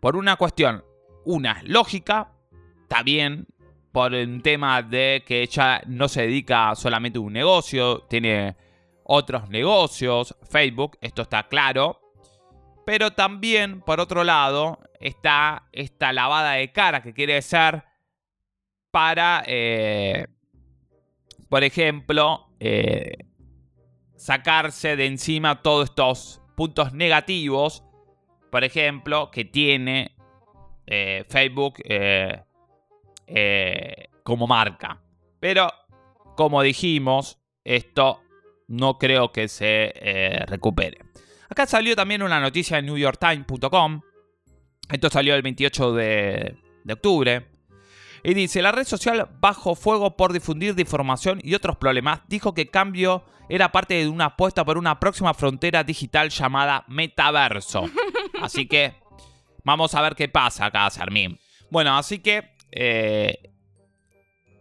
por 0.00 0.16
una 0.16 0.36
cuestión, 0.36 0.84
una 1.24 1.60
lógica, 1.64 2.32
está 2.82 3.02
bien, 3.02 3.46
por 3.92 4.12
un 4.12 4.42
tema 4.42 4.82
de 4.82 5.24
que 5.26 5.42
ella 5.42 5.80
no 5.86 6.08
se 6.08 6.22
dedica 6.22 6.74
solamente 6.74 7.18
a 7.18 7.22
un 7.22 7.32
negocio, 7.32 8.02
tiene 8.08 8.56
otros 9.04 9.48
negocios, 9.48 10.36
Facebook, 10.48 10.98
esto 11.00 11.22
está 11.22 11.48
claro. 11.48 11.99
Pero 12.84 13.12
también, 13.12 13.80
por 13.80 14.00
otro 14.00 14.24
lado, 14.24 14.80
está 15.00 15.68
esta 15.72 16.12
lavada 16.12 16.52
de 16.52 16.72
cara 16.72 17.02
que 17.02 17.14
quiere 17.14 17.40
ser 17.42 17.84
para, 18.90 19.42
eh, 19.46 20.26
por 21.48 21.64
ejemplo, 21.64 22.48
eh, 22.60 23.26
sacarse 24.16 24.96
de 24.96 25.06
encima 25.06 25.62
todos 25.62 25.90
estos 25.90 26.42
puntos 26.56 26.92
negativos, 26.92 27.84
por 28.50 28.64
ejemplo, 28.64 29.30
que 29.30 29.44
tiene 29.44 30.14
eh, 30.86 31.24
Facebook 31.28 31.82
como 34.24 34.46
marca. 34.46 35.00
Pero, 35.38 35.72
como 36.36 36.62
dijimos, 36.62 37.38
esto 37.64 38.20
no 38.66 38.98
creo 38.98 39.32
que 39.32 39.48
se 39.48 40.44
recupere. 40.46 40.98
Acá 41.50 41.66
salió 41.66 41.94
también 41.94 42.22
una 42.22 42.40
noticia 42.40 42.78
en 42.78 42.86
NewYorkTimes.com 42.86 44.00
esto 44.90 45.08
salió 45.08 45.34
el 45.34 45.42
28 45.42 45.92
de, 45.94 46.56
octubre. 46.90 47.46
Y 48.22 48.34
dice, 48.34 48.60
la 48.60 48.72
red 48.72 48.84
social 48.84 49.28
bajo 49.40 49.74
fuego 49.74 50.16
por 50.16 50.32
difundir 50.32 50.74
desinformación 50.74 51.40
y 51.42 51.54
otros 51.54 51.76
problemas, 51.76 52.20
dijo 52.28 52.52
que 52.52 52.68
Cambio 52.68 53.24
era 53.48 53.72
parte 53.72 53.94
de 53.94 54.08
una 54.08 54.26
apuesta 54.26 54.64
por 54.64 54.76
una 54.76 55.00
próxima 55.00 55.32
frontera 55.32 55.84
digital 55.84 56.28
llamada 56.28 56.84
Metaverso. 56.88 57.88
Así 58.42 58.66
que 58.66 58.94
vamos 59.64 59.94
a 59.94 60.02
ver 60.02 60.14
qué 60.14 60.28
pasa 60.28 60.66
acá, 60.66 60.88
Sarmín. 60.90 61.38
Bueno, 61.70 61.96
así 61.96 62.18
que 62.18 62.56
eh, 62.72 63.49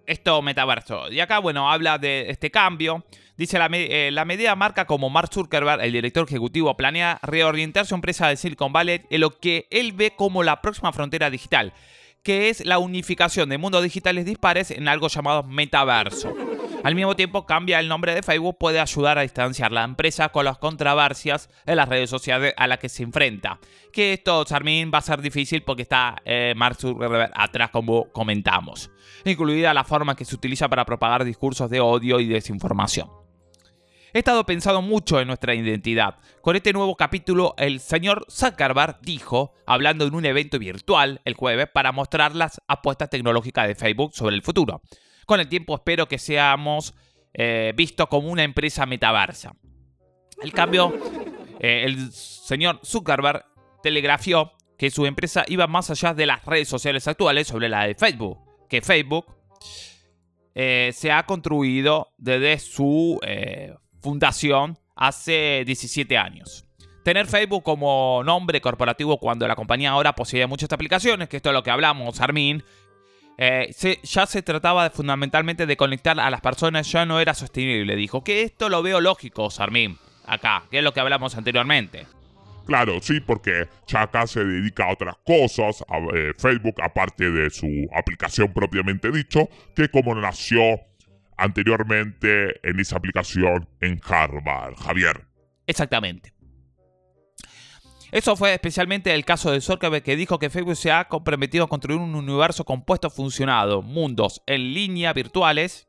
esto 0.09 0.41
Metaverso. 0.41 1.11
Y 1.11 1.19
acá, 1.19 1.39
bueno, 1.39 1.71
habla 1.71 1.97
de 1.97 2.29
este 2.29 2.51
cambio. 2.51 3.05
Dice, 3.37 3.57
la, 3.57 3.69
eh, 3.71 4.09
la, 4.11 4.25
medida 4.25 4.55
marca 4.55 4.85
como 4.85 5.09
Mark 5.09 5.29
Zuckerberg, 5.33 5.81
el 5.81 5.93
director 5.93 6.25
ejecutivo, 6.27 6.75
planea 6.75 7.19
reorientar 7.21 7.85
su 7.85 7.95
empresa 7.95 8.27
de 8.27 8.35
Silicon 8.35 8.73
Valley 8.73 9.01
en 9.09 9.21
lo 9.21 9.39
que 9.39 9.67
él 9.71 9.93
ve 9.93 10.11
como 10.11 10.43
la 10.43 10.61
próxima 10.61 10.91
frontera 10.91 11.29
digital, 11.29 11.71
que 12.21 12.49
es 12.49 12.65
la 12.65 12.79
unificación 12.79 13.47
de 13.47 13.57
mundos 13.57 13.83
digitales 13.83 14.25
dispares 14.25 14.71
en 14.71 14.87
algo 14.87 15.07
llamado 15.07 15.43
metaverso. 15.43 16.33
Al 16.83 16.95
mismo 16.95 17.15
tiempo, 17.15 17.45
cambia 17.45 17.79
el 17.79 17.89
nombre 17.89 18.15
de 18.15 18.23
Facebook, 18.23 18.57
puede 18.57 18.79
ayudar 18.79 19.17
a 19.17 19.21
distanciar 19.21 19.73
la 19.73 19.83
empresa 19.83 20.29
con 20.29 20.45
las 20.45 20.57
controversias 20.57 21.49
en 21.65 21.75
las 21.75 21.89
redes 21.89 22.09
sociales 22.09 22.53
a 22.55 22.67
las 22.67 22.79
que 22.79 22.87
se 22.87 23.03
enfrenta. 23.03 23.59
Que 23.91 24.13
esto, 24.13 24.45
Charmin, 24.45 24.89
va 24.93 24.99
a 24.99 25.01
ser 25.01 25.21
difícil 25.21 25.63
porque 25.63 25.81
está 25.81 26.15
eh, 26.23 26.53
Mark 26.55 26.77
atrás, 27.33 27.69
como 27.71 28.09
comentamos, 28.11 28.91
incluida 29.25 29.73
la 29.73 29.83
forma 29.83 30.15
que 30.15 30.23
se 30.23 30.35
utiliza 30.35 30.69
para 30.69 30.85
propagar 30.85 31.25
discursos 31.25 31.69
de 31.69 31.81
odio 31.81 32.19
y 32.21 32.27
desinformación. 32.27 33.09
He 34.13 34.19
estado 34.19 34.45
pensando 34.45 34.81
mucho 34.81 35.19
en 35.19 35.27
nuestra 35.27 35.53
identidad. 35.53 36.15
Con 36.41 36.55
este 36.55 36.73
nuevo 36.73 36.95
capítulo, 36.95 37.53
el 37.57 37.79
señor 37.79 38.25
Zuckerberg 38.31 39.01
dijo, 39.01 39.53
hablando 39.67 40.05
en 40.05 40.15
un 40.15 40.25
evento 40.25 40.57
virtual 40.57 41.21
el 41.25 41.35
jueves, 41.35 41.67
para 41.71 41.91
mostrar 41.91 42.35
las 42.35 42.59
apuestas 42.67 43.09
tecnológicas 43.09 43.67
de 43.67 43.75
Facebook 43.75 44.13
sobre 44.15 44.35
el 44.35 44.41
futuro. 44.41 44.81
Con 45.29 45.39
el 45.39 45.47
tiempo 45.47 45.75
espero 45.75 46.07
que 46.07 46.17
seamos 46.17 46.95
eh, 47.35 47.71
vistos 47.75 48.07
como 48.07 48.29
una 48.29 48.43
empresa 48.43 48.87
metaversa. 48.87 49.55
El 50.41 50.51
cambio, 50.51 50.91
eh, 51.59 51.83
el 51.85 52.11
señor 52.11 52.79
Zuckerberg 52.83 53.45
telegrafió 53.83 54.53
que 54.75 54.89
su 54.89 55.05
empresa 55.05 55.45
iba 55.47 55.67
más 55.67 55.91
allá 55.91 56.15
de 56.15 56.25
las 56.25 56.43
redes 56.45 56.67
sociales 56.67 57.07
actuales 57.07 57.45
sobre 57.45 57.69
la 57.69 57.85
de 57.85 57.93
Facebook, 57.93 58.39
que 58.67 58.81
Facebook 58.81 59.27
eh, 60.55 60.89
se 60.95 61.11
ha 61.11 61.21
construido 61.27 62.11
desde 62.17 62.57
su 62.57 63.19
fundación 64.01 64.79
hace 64.95 65.61
17 65.63 66.17
años. 66.17 66.65
Tener 67.03 67.27
Facebook 67.27 67.61
como 67.61 68.23
nombre 68.25 68.61
corporativo 68.61 69.19
cuando 69.19 69.47
la 69.47 69.55
compañía 69.55 69.91
ahora 69.91 70.15
posee 70.15 70.47
muchas 70.47 70.73
aplicaciones, 70.73 71.29
que 71.29 71.37
esto 71.37 71.49
es 71.49 71.53
lo 71.53 71.61
que 71.61 71.69
hablamos, 71.69 72.19
Armin, 72.19 72.63
eh, 73.41 73.73
ya 74.03 74.25
se 74.25 74.41
trataba 74.41 74.89
fundamentalmente 74.89 75.65
de 75.65 75.77
conectar 75.77 76.19
a 76.19 76.29
las 76.29 76.41
personas, 76.41 76.91
ya 76.91 77.05
no 77.05 77.21
era 77.21 77.33
sostenible. 77.33 77.95
Dijo 77.95 78.21
que 78.21 78.41
esto 78.41 78.67
lo 78.67 78.83
veo 78.83 78.99
lógico, 78.99 79.49
Sarmín, 79.49 79.97
acá, 80.25 80.63
que 80.69 80.79
es 80.79 80.83
lo 80.83 80.93
que 80.93 80.99
hablamos 80.99 81.37
anteriormente. 81.37 82.05
Claro, 82.65 82.99
sí, 83.01 83.21
porque 83.21 83.69
ya 83.87 84.01
acá 84.01 84.27
se 84.27 84.43
dedica 84.43 84.83
a 84.83 84.91
otras 84.91 85.15
cosas, 85.25 85.85
a 85.87 85.97
eh, 86.13 86.33
Facebook, 86.37 86.75
aparte 86.83 87.31
de 87.31 87.49
su 87.49 87.87
aplicación 87.95 88.51
propiamente 88.53 89.09
dicho, 89.09 89.47
que 89.73 89.87
como 89.87 90.13
nació 90.15 90.81
anteriormente 91.37 92.59
en 92.67 92.77
esa 92.77 92.97
aplicación 92.97 93.69
en 93.79 94.01
Harvard, 94.05 94.75
Javier. 94.75 95.25
Exactamente. 95.65 96.33
Eso 98.11 98.35
fue 98.35 98.53
especialmente 98.53 99.13
el 99.13 99.25
caso 99.25 99.51
de 99.51 99.61
Zuckerberg 99.61 100.03
que 100.03 100.15
dijo 100.15 100.39
que 100.39 100.49
Facebook 100.49 100.75
se 100.75 100.91
ha 100.91 101.07
comprometido 101.07 101.65
a 101.65 101.69
construir 101.69 101.99
un 101.99 102.15
universo 102.15 102.65
compuesto 102.65 103.09
funcionado, 103.09 103.81
mundos 103.81 104.41
en 104.45 104.73
línea 104.73 105.13
virtuales, 105.13 105.87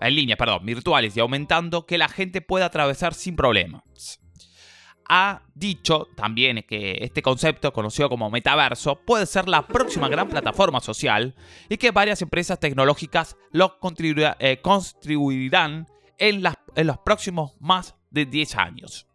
en 0.00 0.14
línea, 0.14 0.36
perdón, 0.36 0.64
virtuales 0.64 1.16
y 1.16 1.20
aumentando 1.20 1.86
que 1.86 1.98
la 1.98 2.08
gente 2.08 2.40
pueda 2.40 2.66
atravesar 2.66 3.14
sin 3.14 3.36
problemas 3.36 3.82
ha 5.12 5.42
dicho 5.56 6.06
también 6.14 6.64
que 6.68 6.98
este 7.00 7.20
concepto, 7.20 7.72
conocido 7.72 8.08
como 8.08 8.30
metaverso, 8.30 8.94
puede 8.94 9.26
ser 9.26 9.48
la 9.48 9.66
próxima 9.66 10.08
gran 10.08 10.28
plataforma 10.28 10.78
social 10.78 11.34
y 11.68 11.78
que 11.78 11.90
varias 11.90 12.22
empresas 12.22 12.60
tecnológicas 12.60 13.36
lo 13.50 13.76
eh, 14.38 14.60
contribuirán 14.62 15.88
en, 16.16 16.44
en, 16.76 16.86
los 16.86 16.98
próximos 16.98 17.54
más 17.58 17.96
de 18.10 18.24
10 18.24 18.54
años. 18.54 19.08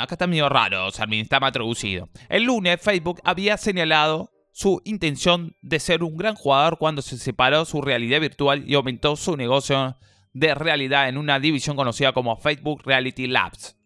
Acá 0.00 0.14
está 0.14 0.26
medio 0.26 0.48
raro, 0.48 0.90
sea, 0.90 1.06
está 1.10 1.40
mal 1.40 1.52
traducido. 1.52 2.08
El 2.28 2.44
lunes 2.44 2.80
Facebook 2.80 3.20
había 3.24 3.56
señalado 3.56 4.30
su 4.52 4.80
intención 4.84 5.56
de 5.62 5.80
ser 5.80 6.02
un 6.02 6.16
gran 6.16 6.34
jugador 6.34 6.78
cuando 6.78 7.02
se 7.02 7.18
separó 7.18 7.64
su 7.64 7.80
realidad 7.80 8.20
virtual 8.20 8.64
y 8.66 8.74
aumentó 8.74 9.16
su 9.16 9.36
negocio 9.36 9.96
de 10.34 10.54
realidad 10.54 11.08
en 11.08 11.18
una 11.18 11.40
división 11.40 11.76
conocida 11.76 12.12
como 12.12 12.36
Facebook 12.36 12.82
Reality 12.84 13.26
Labs. 13.26 13.76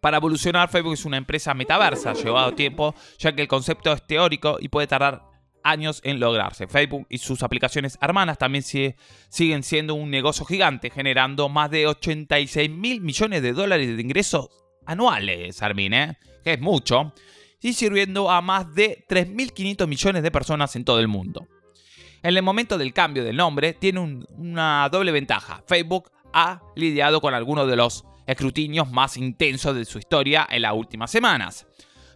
Para 0.00 0.18
evolucionar, 0.18 0.68
Facebook 0.68 0.94
es 0.94 1.04
una 1.04 1.16
empresa 1.16 1.54
metaversa, 1.54 2.12
llevado 2.12 2.54
tiempo, 2.54 2.94
ya 3.18 3.34
que 3.34 3.42
el 3.42 3.48
concepto 3.48 3.92
es 3.92 4.06
teórico 4.06 4.58
y 4.60 4.68
puede 4.68 4.86
tardar 4.86 5.22
años 5.62 6.00
en 6.04 6.18
lograrse. 6.18 6.66
Facebook 6.66 7.06
y 7.08 7.18
sus 7.18 7.42
aplicaciones 7.42 7.98
hermanas 8.00 8.36
también 8.36 8.64
siguen 8.64 9.62
siendo 9.62 9.94
un 9.94 10.10
negocio 10.10 10.44
gigante, 10.44 10.90
generando 10.90 11.48
más 11.48 11.70
de 11.70 11.86
86 11.86 12.68
mil 12.68 13.00
millones 13.00 13.42
de 13.42 13.52
dólares 13.52 13.96
de 13.96 14.02
ingresos 14.02 14.61
anuales, 14.86 15.62
Armin, 15.62 15.94
¿eh? 15.94 16.18
que 16.44 16.54
es 16.54 16.60
mucho, 16.60 17.12
y 17.60 17.72
sirviendo 17.72 18.30
a 18.30 18.40
más 18.40 18.74
de 18.74 19.04
3.500 19.08 19.86
millones 19.86 20.22
de 20.22 20.30
personas 20.30 20.74
en 20.76 20.84
todo 20.84 20.98
el 21.00 21.08
mundo. 21.08 21.46
En 22.22 22.36
el 22.36 22.42
momento 22.42 22.78
del 22.78 22.92
cambio 22.92 23.24
del 23.24 23.36
nombre 23.36 23.72
tiene 23.72 24.00
una 24.36 24.88
doble 24.90 25.10
ventaja. 25.12 25.62
Facebook 25.66 26.10
ha 26.32 26.62
lidiado 26.76 27.20
con 27.20 27.34
algunos 27.34 27.68
de 27.68 27.76
los 27.76 28.04
escrutinios 28.26 28.90
más 28.90 29.16
intensos 29.16 29.74
de 29.74 29.84
su 29.84 29.98
historia 29.98 30.46
en 30.50 30.62
las 30.62 30.72
últimas 30.72 31.10
semanas. 31.10 31.66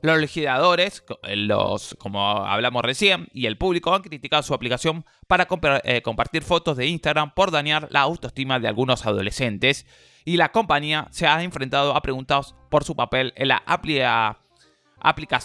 Los 0.02 0.18
legisladores, 0.18 1.02
los, 1.34 1.96
como 1.98 2.20
hablamos 2.46 2.82
recién, 2.82 3.28
y 3.32 3.46
el 3.46 3.58
público 3.58 3.94
han 3.94 4.02
criticado 4.02 4.42
su 4.42 4.54
aplicación 4.54 5.04
para 5.26 5.48
eh, 5.82 6.02
compartir 6.02 6.42
fotos 6.42 6.76
de 6.76 6.86
Instagram 6.86 7.34
por 7.34 7.50
dañar 7.50 7.88
la 7.90 8.02
autoestima 8.02 8.60
de 8.60 8.68
algunos 8.68 9.06
adolescentes 9.06 9.86
y 10.26 10.36
la 10.36 10.50
compañía 10.50 11.06
se 11.10 11.26
ha 11.26 11.42
enfrentado 11.42 11.96
a 11.96 12.02
preguntas 12.02 12.54
por 12.68 12.84
su 12.84 12.96
papel 12.96 13.32
en 13.36 13.48
la 13.48 13.62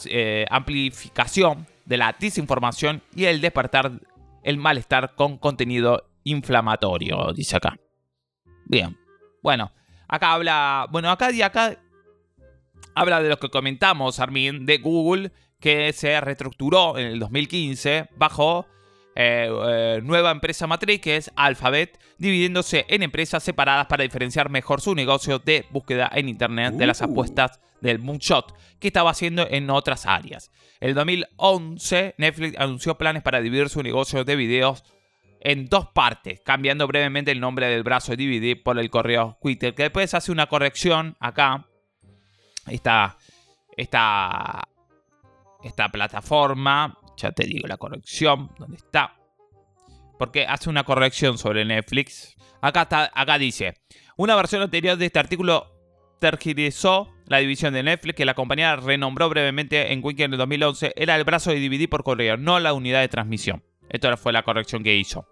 eh, 0.06 0.46
amplificación 0.50 1.67
de 1.86 1.98
la 1.98 2.15
desinformación 2.20 3.04
y 3.15 3.26
el 3.26 3.39
despertar 3.41 3.91
el 4.44 4.58
malestar 4.58 5.13
con 5.13 5.38
contenido 5.38 6.10
inflamatorio, 6.24 7.32
dice 7.32 7.58
acá. 7.58 7.78
Bien, 8.65 8.98
bueno, 9.44 9.72
acá 10.08 10.34
habla, 10.34 10.88
bueno, 10.89 11.12
acá 11.12 11.32
y 11.32 11.44
acá 11.44 11.78
habla 12.96 13.22
de 13.22 13.30
lo 13.30 13.38
que 13.38 13.50
comentamos, 13.50 14.20
Armin, 14.20 14.65
de 14.65 14.80
Google, 14.80 15.32
que 15.60 15.94
se 15.94 16.20
reestructuró 16.20 16.98
en 16.98 17.06
el 17.06 17.20
2015 17.20 18.10
bajo 18.17 18.65
eh, 19.15 19.50
eh, 19.50 20.02
nueva 20.04 20.32
empresa 20.32 20.67
matriz 20.67 21.02
que 21.02 21.17
es 21.17 21.32
Alphabet, 21.36 22.00
dividiéndose 22.17 22.86
en 22.88 23.04
empresas 23.04 23.43
separadas 23.43 23.88
para 23.88 24.04
diferenciar 24.04 24.50
mejor 24.50 24.82
su 24.82 24.95
negocio 24.95 25.39
de 25.39 25.65
búsqueda 25.69 26.10
en 26.13 26.30
Internet 26.30 26.76
de 26.76 26.88
las 26.88 27.02
uh. 27.02 27.06
apuestas 27.06 27.60
del 27.82 28.00
moonshot 28.00 28.56
que 28.80 28.88
estaba 28.88 29.12
haciendo 29.12 29.47
en 29.50 29.69
otras 29.69 30.06
áreas. 30.06 30.52
En 30.80 30.89
el 30.89 30.95
2011, 30.95 32.15
Netflix 32.17 32.58
anunció 32.58 32.97
planes 32.97 33.24
para 33.24 33.41
dividir 33.41 33.69
su 33.69 33.84
negocio 33.84 34.24
de 34.24 34.36
videos 34.36 34.84
en 35.41 35.67
dos 35.67 35.88
partes, 35.88 36.39
cambiando 36.41 36.88
brevemente 36.88 37.32
el 37.32 37.39
nombre 37.39 37.67
del 37.67 37.84
brazo 37.84 38.15
de 38.15 38.17
DVD 38.17 38.62
por 38.62 38.80
el 38.80 38.89
correo 38.89 39.38
Twitter, 39.41 39.74
que 39.74 39.84
después 39.84 40.13
hace 40.13 40.32
una 40.32 40.47
corrección 40.47 41.17
acá 41.19 41.67
esta, 42.67 43.17
esta, 43.76 44.62
esta 45.63 45.89
plataforma, 45.89 46.95
ya 47.21 47.31
te 47.31 47.45
digo 47.45 47.67
la 47.67 47.77
corrección, 47.77 48.51
¿dónde 48.57 48.77
está? 48.77 49.15
Porque 50.17 50.45
hace 50.45 50.69
una 50.69 50.84
corrección 50.84 51.38
sobre 51.38 51.65
Netflix. 51.65 52.36
Acá, 52.62 52.84
está, 52.84 53.12
acá 53.13 53.38
dice, 53.38 53.75
una 54.17 54.36
versión 54.36 54.62
anterior 54.62 54.97
de 54.97 55.07
este 55.07 55.19
artículo 55.19 55.71
tergiversó 56.19 57.10
la 57.25 57.39
división 57.39 57.73
de 57.73 57.81
Netflix 57.81 58.15
que 58.15 58.25
la 58.25 58.36
compañía 58.36 58.75
renombró 58.75 59.29
brevemente 59.29 59.91
en 59.91 60.03
Weekend 60.03 60.36
en 60.36 60.38
2011 60.38 60.93
era 60.95 61.15
el 61.15 61.23
brazo 61.23 61.49
de 61.49 61.60
DVD 61.60 61.89
por 61.89 62.03
correo, 62.03 62.38
no 62.38 62.60
la 62.60 62.73
unidad 62.73 63.01
de 63.01 63.07
transmisión. 63.07 63.63
Esto 63.89 64.15
fue 64.17 64.31
la 64.31 64.43
corrección 64.43 64.84
que 64.84 64.95
hizo. 64.95 65.27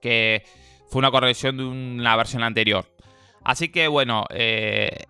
Que 0.00 0.44
fue 0.88 1.00
una 1.00 1.10
corrección 1.10 1.56
de 1.56 1.64
una 1.64 2.16
versión 2.16 2.42
anterior. 2.42 2.86
Así 3.42 3.70
que 3.70 3.88
bueno, 3.88 4.24
eh, 4.30 5.04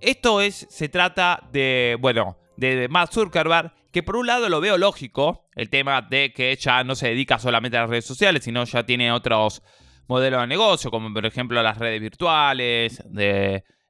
esto 0.00 0.40
es, 0.40 0.66
se 0.70 0.88
trata 0.88 1.48
de, 1.52 1.96
bueno, 2.00 2.36
de 2.56 2.88
Mark 2.88 3.12
Zuckerberg, 3.12 3.72
que 3.92 4.02
por 4.02 4.16
un 4.16 4.26
lado 4.26 4.48
lo 4.48 4.60
veo 4.60 4.78
lógico, 4.78 5.48
el 5.54 5.68
tema 5.68 6.02
de 6.02 6.32
que 6.32 6.56
ya 6.56 6.82
no 6.84 6.94
se 6.94 7.08
dedica 7.08 7.38
solamente 7.38 7.76
a 7.76 7.82
las 7.82 7.90
redes 7.90 8.06
sociales, 8.06 8.44
sino 8.44 8.64
ya 8.64 8.84
tiene 8.84 9.12
otros 9.12 9.62
modelos 10.08 10.40
de 10.40 10.46
negocio, 10.46 10.90
como 10.90 11.12
por 11.12 11.26
ejemplo 11.26 11.62
las 11.62 11.78
redes 11.78 12.00
virtuales, 12.00 13.02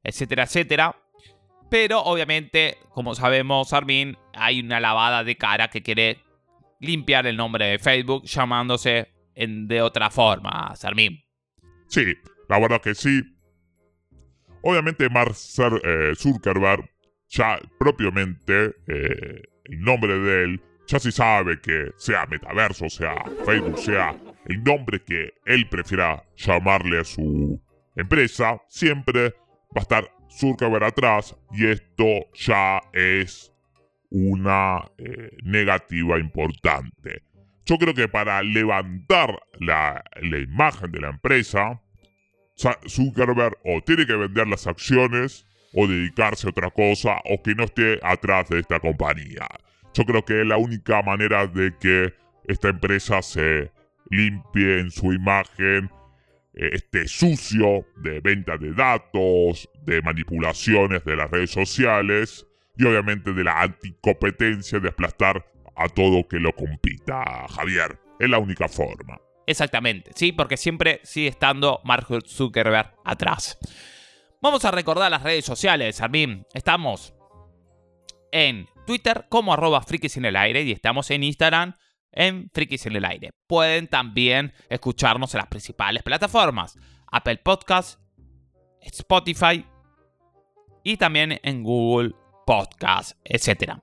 etcétera, 0.02 0.44
etcétera. 0.44 0.96
Pero 1.70 2.00
obviamente, 2.02 2.78
como 2.90 3.14
sabemos, 3.14 3.72
Armin, 3.72 4.18
hay 4.34 4.60
una 4.60 4.78
lavada 4.78 5.24
de 5.24 5.36
cara 5.36 5.68
que 5.68 5.82
quiere 5.82 6.18
limpiar 6.80 7.26
el 7.26 7.36
nombre 7.36 7.66
de 7.66 7.78
Facebook 7.78 8.24
llamándose 8.24 9.12
de 9.34 9.82
otra 9.82 10.10
forma, 10.10 10.74
Armin. 10.82 11.22
Sí, 11.86 12.14
la 12.48 12.58
verdad 12.58 12.80
que 12.80 12.94
sí. 12.94 13.22
Obviamente 14.62 15.08
Mark 15.08 15.34
eh, 15.84 16.12
Zuckerberg 16.14 16.91
ya 17.32 17.58
propiamente 17.78 18.76
eh, 18.86 19.42
el 19.64 19.80
nombre 19.80 20.18
de 20.18 20.44
él 20.44 20.60
ya 20.86 20.98
se 20.98 21.10
sabe 21.10 21.60
que 21.60 21.92
sea 21.96 22.26
metaverso, 22.26 22.90
sea 22.90 23.24
Facebook, 23.46 23.78
sea 23.78 24.14
el 24.46 24.62
nombre 24.62 25.02
que 25.02 25.32
él 25.46 25.66
prefiera 25.68 26.22
llamarle 26.36 27.00
a 27.00 27.04
su 27.04 27.60
empresa, 27.96 28.60
siempre 28.68 29.30
va 29.74 29.76
a 29.76 29.80
estar 29.80 30.10
Zuckerberg 30.30 30.84
atrás 30.84 31.34
y 31.52 31.66
esto 31.66 32.26
ya 32.34 32.80
es 32.92 33.52
una 34.10 34.84
eh, 34.98 35.30
negativa 35.42 36.18
importante. 36.18 37.22
Yo 37.64 37.78
creo 37.78 37.94
que 37.94 38.08
para 38.08 38.42
levantar 38.42 39.40
la, 39.60 40.04
la 40.20 40.38
imagen 40.38 40.92
de 40.92 41.00
la 41.00 41.10
empresa, 41.10 41.80
Zuckerberg 42.86 43.56
o 43.64 43.80
tiene 43.82 44.04
que 44.06 44.16
vender 44.16 44.48
las 44.48 44.66
acciones 44.66 45.46
o 45.74 45.86
dedicarse 45.86 46.46
a 46.46 46.50
otra 46.50 46.70
cosa 46.70 47.18
o 47.24 47.42
que 47.42 47.54
no 47.54 47.64
esté 47.64 47.98
atrás 48.02 48.48
de 48.48 48.60
esta 48.60 48.80
compañía. 48.80 49.46
Yo 49.94 50.04
creo 50.04 50.24
que 50.24 50.40
es 50.40 50.46
la 50.46 50.56
única 50.56 51.02
manera 51.02 51.46
de 51.46 51.74
que 51.78 52.14
esta 52.46 52.68
empresa 52.68 53.22
se 53.22 53.70
limpie 54.10 54.80
en 54.80 54.90
su 54.90 55.12
imagen 55.12 55.90
este 56.54 57.08
sucio 57.08 57.86
de 57.96 58.20
venta 58.20 58.58
de 58.58 58.72
datos, 58.74 59.68
de 59.84 60.02
manipulaciones 60.02 61.04
de 61.04 61.16
las 61.16 61.30
redes 61.30 61.50
sociales 61.50 62.46
y 62.76 62.84
obviamente 62.84 63.32
de 63.32 63.44
la 63.44 63.62
anticompetencia 63.62 64.78
de 64.78 64.88
aplastar 64.88 65.46
a 65.76 65.88
todo 65.88 66.26
que 66.28 66.38
lo 66.38 66.52
compita, 66.52 67.46
Javier. 67.48 67.98
Es 68.18 68.28
la 68.28 68.38
única 68.38 68.68
forma. 68.68 69.18
Exactamente, 69.46 70.12
sí, 70.14 70.32
porque 70.32 70.56
siempre 70.56 71.00
sigue 71.02 71.28
estando 71.28 71.80
Mark 71.84 72.06
Zuckerberg 72.26 72.94
atrás. 73.04 73.58
Vamos 74.42 74.64
a 74.64 74.72
recordar 74.72 75.08
las 75.08 75.22
redes 75.22 75.44
sociales, 75.44 76.00
Armin. 76.00 76.44
Estamos 76.52 77.14
en 78.32 78.68
Twitter 78.84 79.26
como 79.28 79.52
arroba 79.52 79.80
frikis 79.82 80.16
en 80.16 80.24
el 80.24 80.34
aire 80.34 80.62
y 80.62 80.72
estamos 80.72 81.08
en 81.12 81.22
Instagram 81.22 81.76
en 82.10 82.50
frikis 82.52 82.86
en 82.86 82.96
el 82.96 83.04
aire. 83.04 83.30
Pueden 83.46 83.86
también 83.86 84.52
escucharnos 84.68 85.32
en 85.32 85.38
las 85.38 85.46
principales 85.46 86.02
plataformas. 86.02 86.76
Apple 87.12 87.36
Podcasts, 87.36 88.00
Spotify 88.80 89.64
y 90.82 90.96
también 90.96 91.38
en 91.40 91.62
Google 91.62 92.10
Podcasts, 92.44 93.16
etc. 93.24 93.74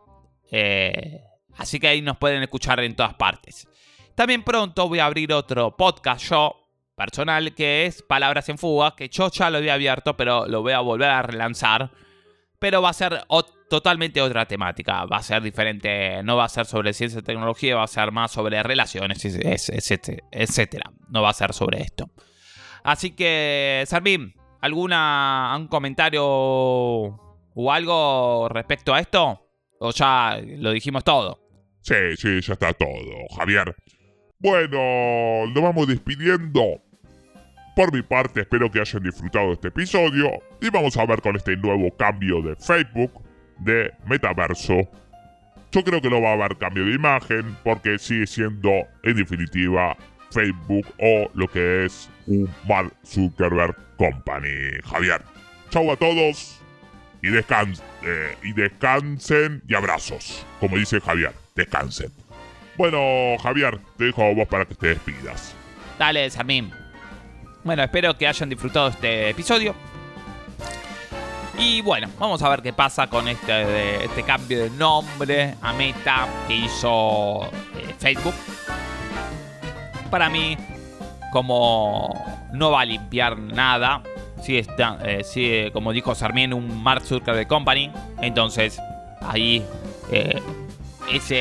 Eh, 0.52 1.24
así 1.56 1.80
que 1.80 1.88
ahí 1.88 2.02
nos 2.02 2.18
pueden 2.18 2.44
escuchar 2.44 2.82
en 2.82 2.98
todas 2.98 3.14
partes. 3.14 3.66
También 4.14 4.44
pronto 4.44 4.90
voy 4.90 5.00
a 5.00 5.06
abrir 5.06 5.32
otro 5.32 5.78
podcast 5.78 6.30
yo, 6.30 6.59
personal, 7.00 7.56
que 7.56 7.86
es 7.86 8.04
Palabras 8.04 8.50
en 8.50 8.58
Fuga, 8.58 8.94
que 8.96 9.08
yo 9.08 9.32
ya 9.32 9.50
lo 9.50 9.58
había 9.58 9.76
abierto, 9.76 10.18
pero 10.18 10.46
lo 10.48 10.62
voy 10.62 10.74
a 10.74 10.82
volver 10.82 11.10
a 11.10 11.22
relanzar. 11.22 11.92
Pero 12.60 12.82
va 12.82 12.90
a 12.90 12.94
ser 12.94 13.24
totalmente 13.70 14.22
otra 14.22 14.46
temática, 14.46 15.06
va 15.06 15.18
a 15.18 15.24
ser 15.24 15.42
diferente, 15.42 16.22
no 16.24 16.36
va 16.36 16.44
a 16.44 16.50
ser 16.50 16.66
sobre 16.66 16.92
ciencia 16.92 17.20
y 17.20 17.24
tecnología, 17.24 17.78
va 17.78 17.84
a 17.84 17.88
ser 17.88 18.12
más 18.12 18.32
sobre 18.32 18.62
relaciones, 18.64 19.24
etcétera. 19.24 20.92
No 21.08 21.22
va 21.22 21.30
a 21.30 21.34
ser 21.34 21.54
sobre 21.54 21.82
esto. 21.82 22.10
Así 22.84 23.12
que, 23.12 23.84
Sarvin, 23.88 24.34
¿alguna 24.60 25.56
un 25.58 25.68
comentario 25.68 26.26
o 26.26 27.72
algo 27.72 28.50
respecto 28.50 28.94
a 28.94 29.00
esto? 29.00 29.48
¿O 29.80 29.92
ya 29.92 30.38
lo 30.44 30.72
dijimos 30.72 31.06
todo? 31.06 31.40
Sí, 31.82 31.96
sí, 32.18 32.42
ya 32.42 32.54
está 32.54 32.74
todo, 32.74 32.90
Javier. 33.38 33.74
Bueno, 34.38 35.48
nos 35.48 35.64
vamos 35.64 35.88
despidiendo. 35.88 36.82
Por 37.80 37.94
mi 37.94 38.02
parte, 38.02 38.42
espero 38.42 38.70
que 38.70 38.82
hayan 38.82 39.02
disfrutado 39.02 39.54
este 39.54 39.70
episodio 39.70 40.44
y 40.60 40.70
vamos 40.70 40.98
a 40.98 41.06
ver 41.06 41.22
con 41.22 41.38
este 41.38 41.56
nuevo 41.56 41.96
cambio 41.96 42.42
de 42.42 42.58
Facebook, 42.58 43.24
de 43.58 43.94
metaverso. 44.06 44.82
Yo 45.72 45.82
creo 45.86 46.02
que 46.02 46.10
no 46.10 46.22
va 46.22 46.32
a 46.32 46.34
haber 46.34 46.58
cambio 46.58 46.84
de 46.84 46.92
imagen 46.92 47.56
porque 47.64 47.98
sigue 47.98 48.28
siendo, 48.28 48.70
en 49.04 49.16
definitiva, 49.16 49.96
Facebook 50.30 50.88
o 51.00 51.32
lo 51.34 51.48
que 51.48 51.86
es 51.86 52.10
un 52.28 52.50
Mark 52.68 52.92
Zuckerberg 53.06 53.78
Company. 53.96 54.82
Javier, 54.84 55.22
chau 55.70 55.90
a 55.90 55.96
todos 55.96 56.60
y, 57.22 57.30
eh, 57.30 58.54
descansen 58.56 59.64
y 59.70 59.74
abrazos. 59.74 60.46
Como 60.60 60.76
dice 60.76 61.00
Javier, 61.00 61.32
descansen. 61.56 62.12
Bueno, 62.76 63.38
Javier, 63.42 63.80
te 63.98 64.04
dejo 64.04 64.22
a 64.26 64.34
vos 64.34 64.50
para 64.50 64.66
que 64.66 64.76
te 64.76 64.88
despidas. 64.88 65.56
Dale, 65.98 66.30
Sarmín. 66.30 66.79
Bueno, 67.64 67.84
espero 67.84 68.18
que 68.18 68.28
hayan 68.28 68.50
disfrutado 68.50 68.88
este 68.88 69.30
episodio. 69.30 69.76
Y 71.58 71.82
bueno, 71.82 72.08
vamos 72.18 72.42
a 72.42 72.50
ver 72.50 72.62
qué 72.62 72.72
pasa 72.72 73.08
con 73.08 73.28
este, 73.28 74.06
este 74.06 74.24
cambio 74.24 74.64
de 74.64 74.70
nombre 74.70 75.56
a 75.62 75.74
Meta 75.74 76.28
que 76.48 76.56
hizo 76.56 77.46
eh, 77.76 77.94
Facebook. 77.98 78.34
Para 80.10 80.30
mí, 80.30 80.58
como 81.32 82.48
no 82.54 82.72
va 82.72 82.82
a 82.82 82.86
limpiar 82.86 83.38
nada, 83.38 84.02
está, 84.58 84.98
eh, 85.04 85.70
como 85.74 85.92
dijo 85.92 86.16
Sarmín, 86.16 86.54
un 86.54 86.82
Mark 86.82 87.04
Zuckerberg 87.04 87.48
Company, 87.48 87.92
entonces 88.22 88.82
ahí 89.22 89.64
eh, 90.12 90.42
esa 91.12 91.36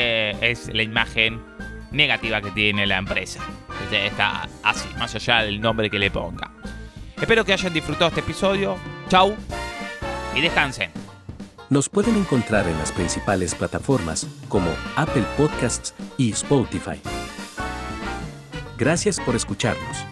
es 0.44 0.72
la 0.74 0.82
imagen 0.82 1.42
negativa 1.90 2.40
que 2.40 2.50
tiene 2.50 2.86
la 2.86 2.98
empresa. 2.98 3.40
Está 3.90 4.48
así, 4.62 4.88
más 4.98 5.14
allá 5.14 5.42
del 5.42 5.60
nombre 5.60 5.88
que 5.90 5.98
le 5.98 6.10
ponga. 6.10 6.50
Espero 7.20 7.44
que 7.44 7.52
hayan 7.52 7.72
disfrutado 7.72 8.08
este 8.08 8.20
episodio. 8.20 8.76
Chau 9.08 9.34
y 10.34 10.40
descansen. 10.40 10.90
Nos 11.70 11.88
pueden 11.88 12.16
encontrar 12.16 12.66
en 12.66 12.78
las 12.78 12.92
principales 12.92 13.54
plataformas 13.54 14.26
como 14.48 14.70
Apple 14.96 15.24
Podcasts 15.36 15.94
y 16.16 16.32
Spotify. 16.32 17.00
Gracias 18.78 19.20
por 19.20 19.36
escucharnos. 19.36 20.07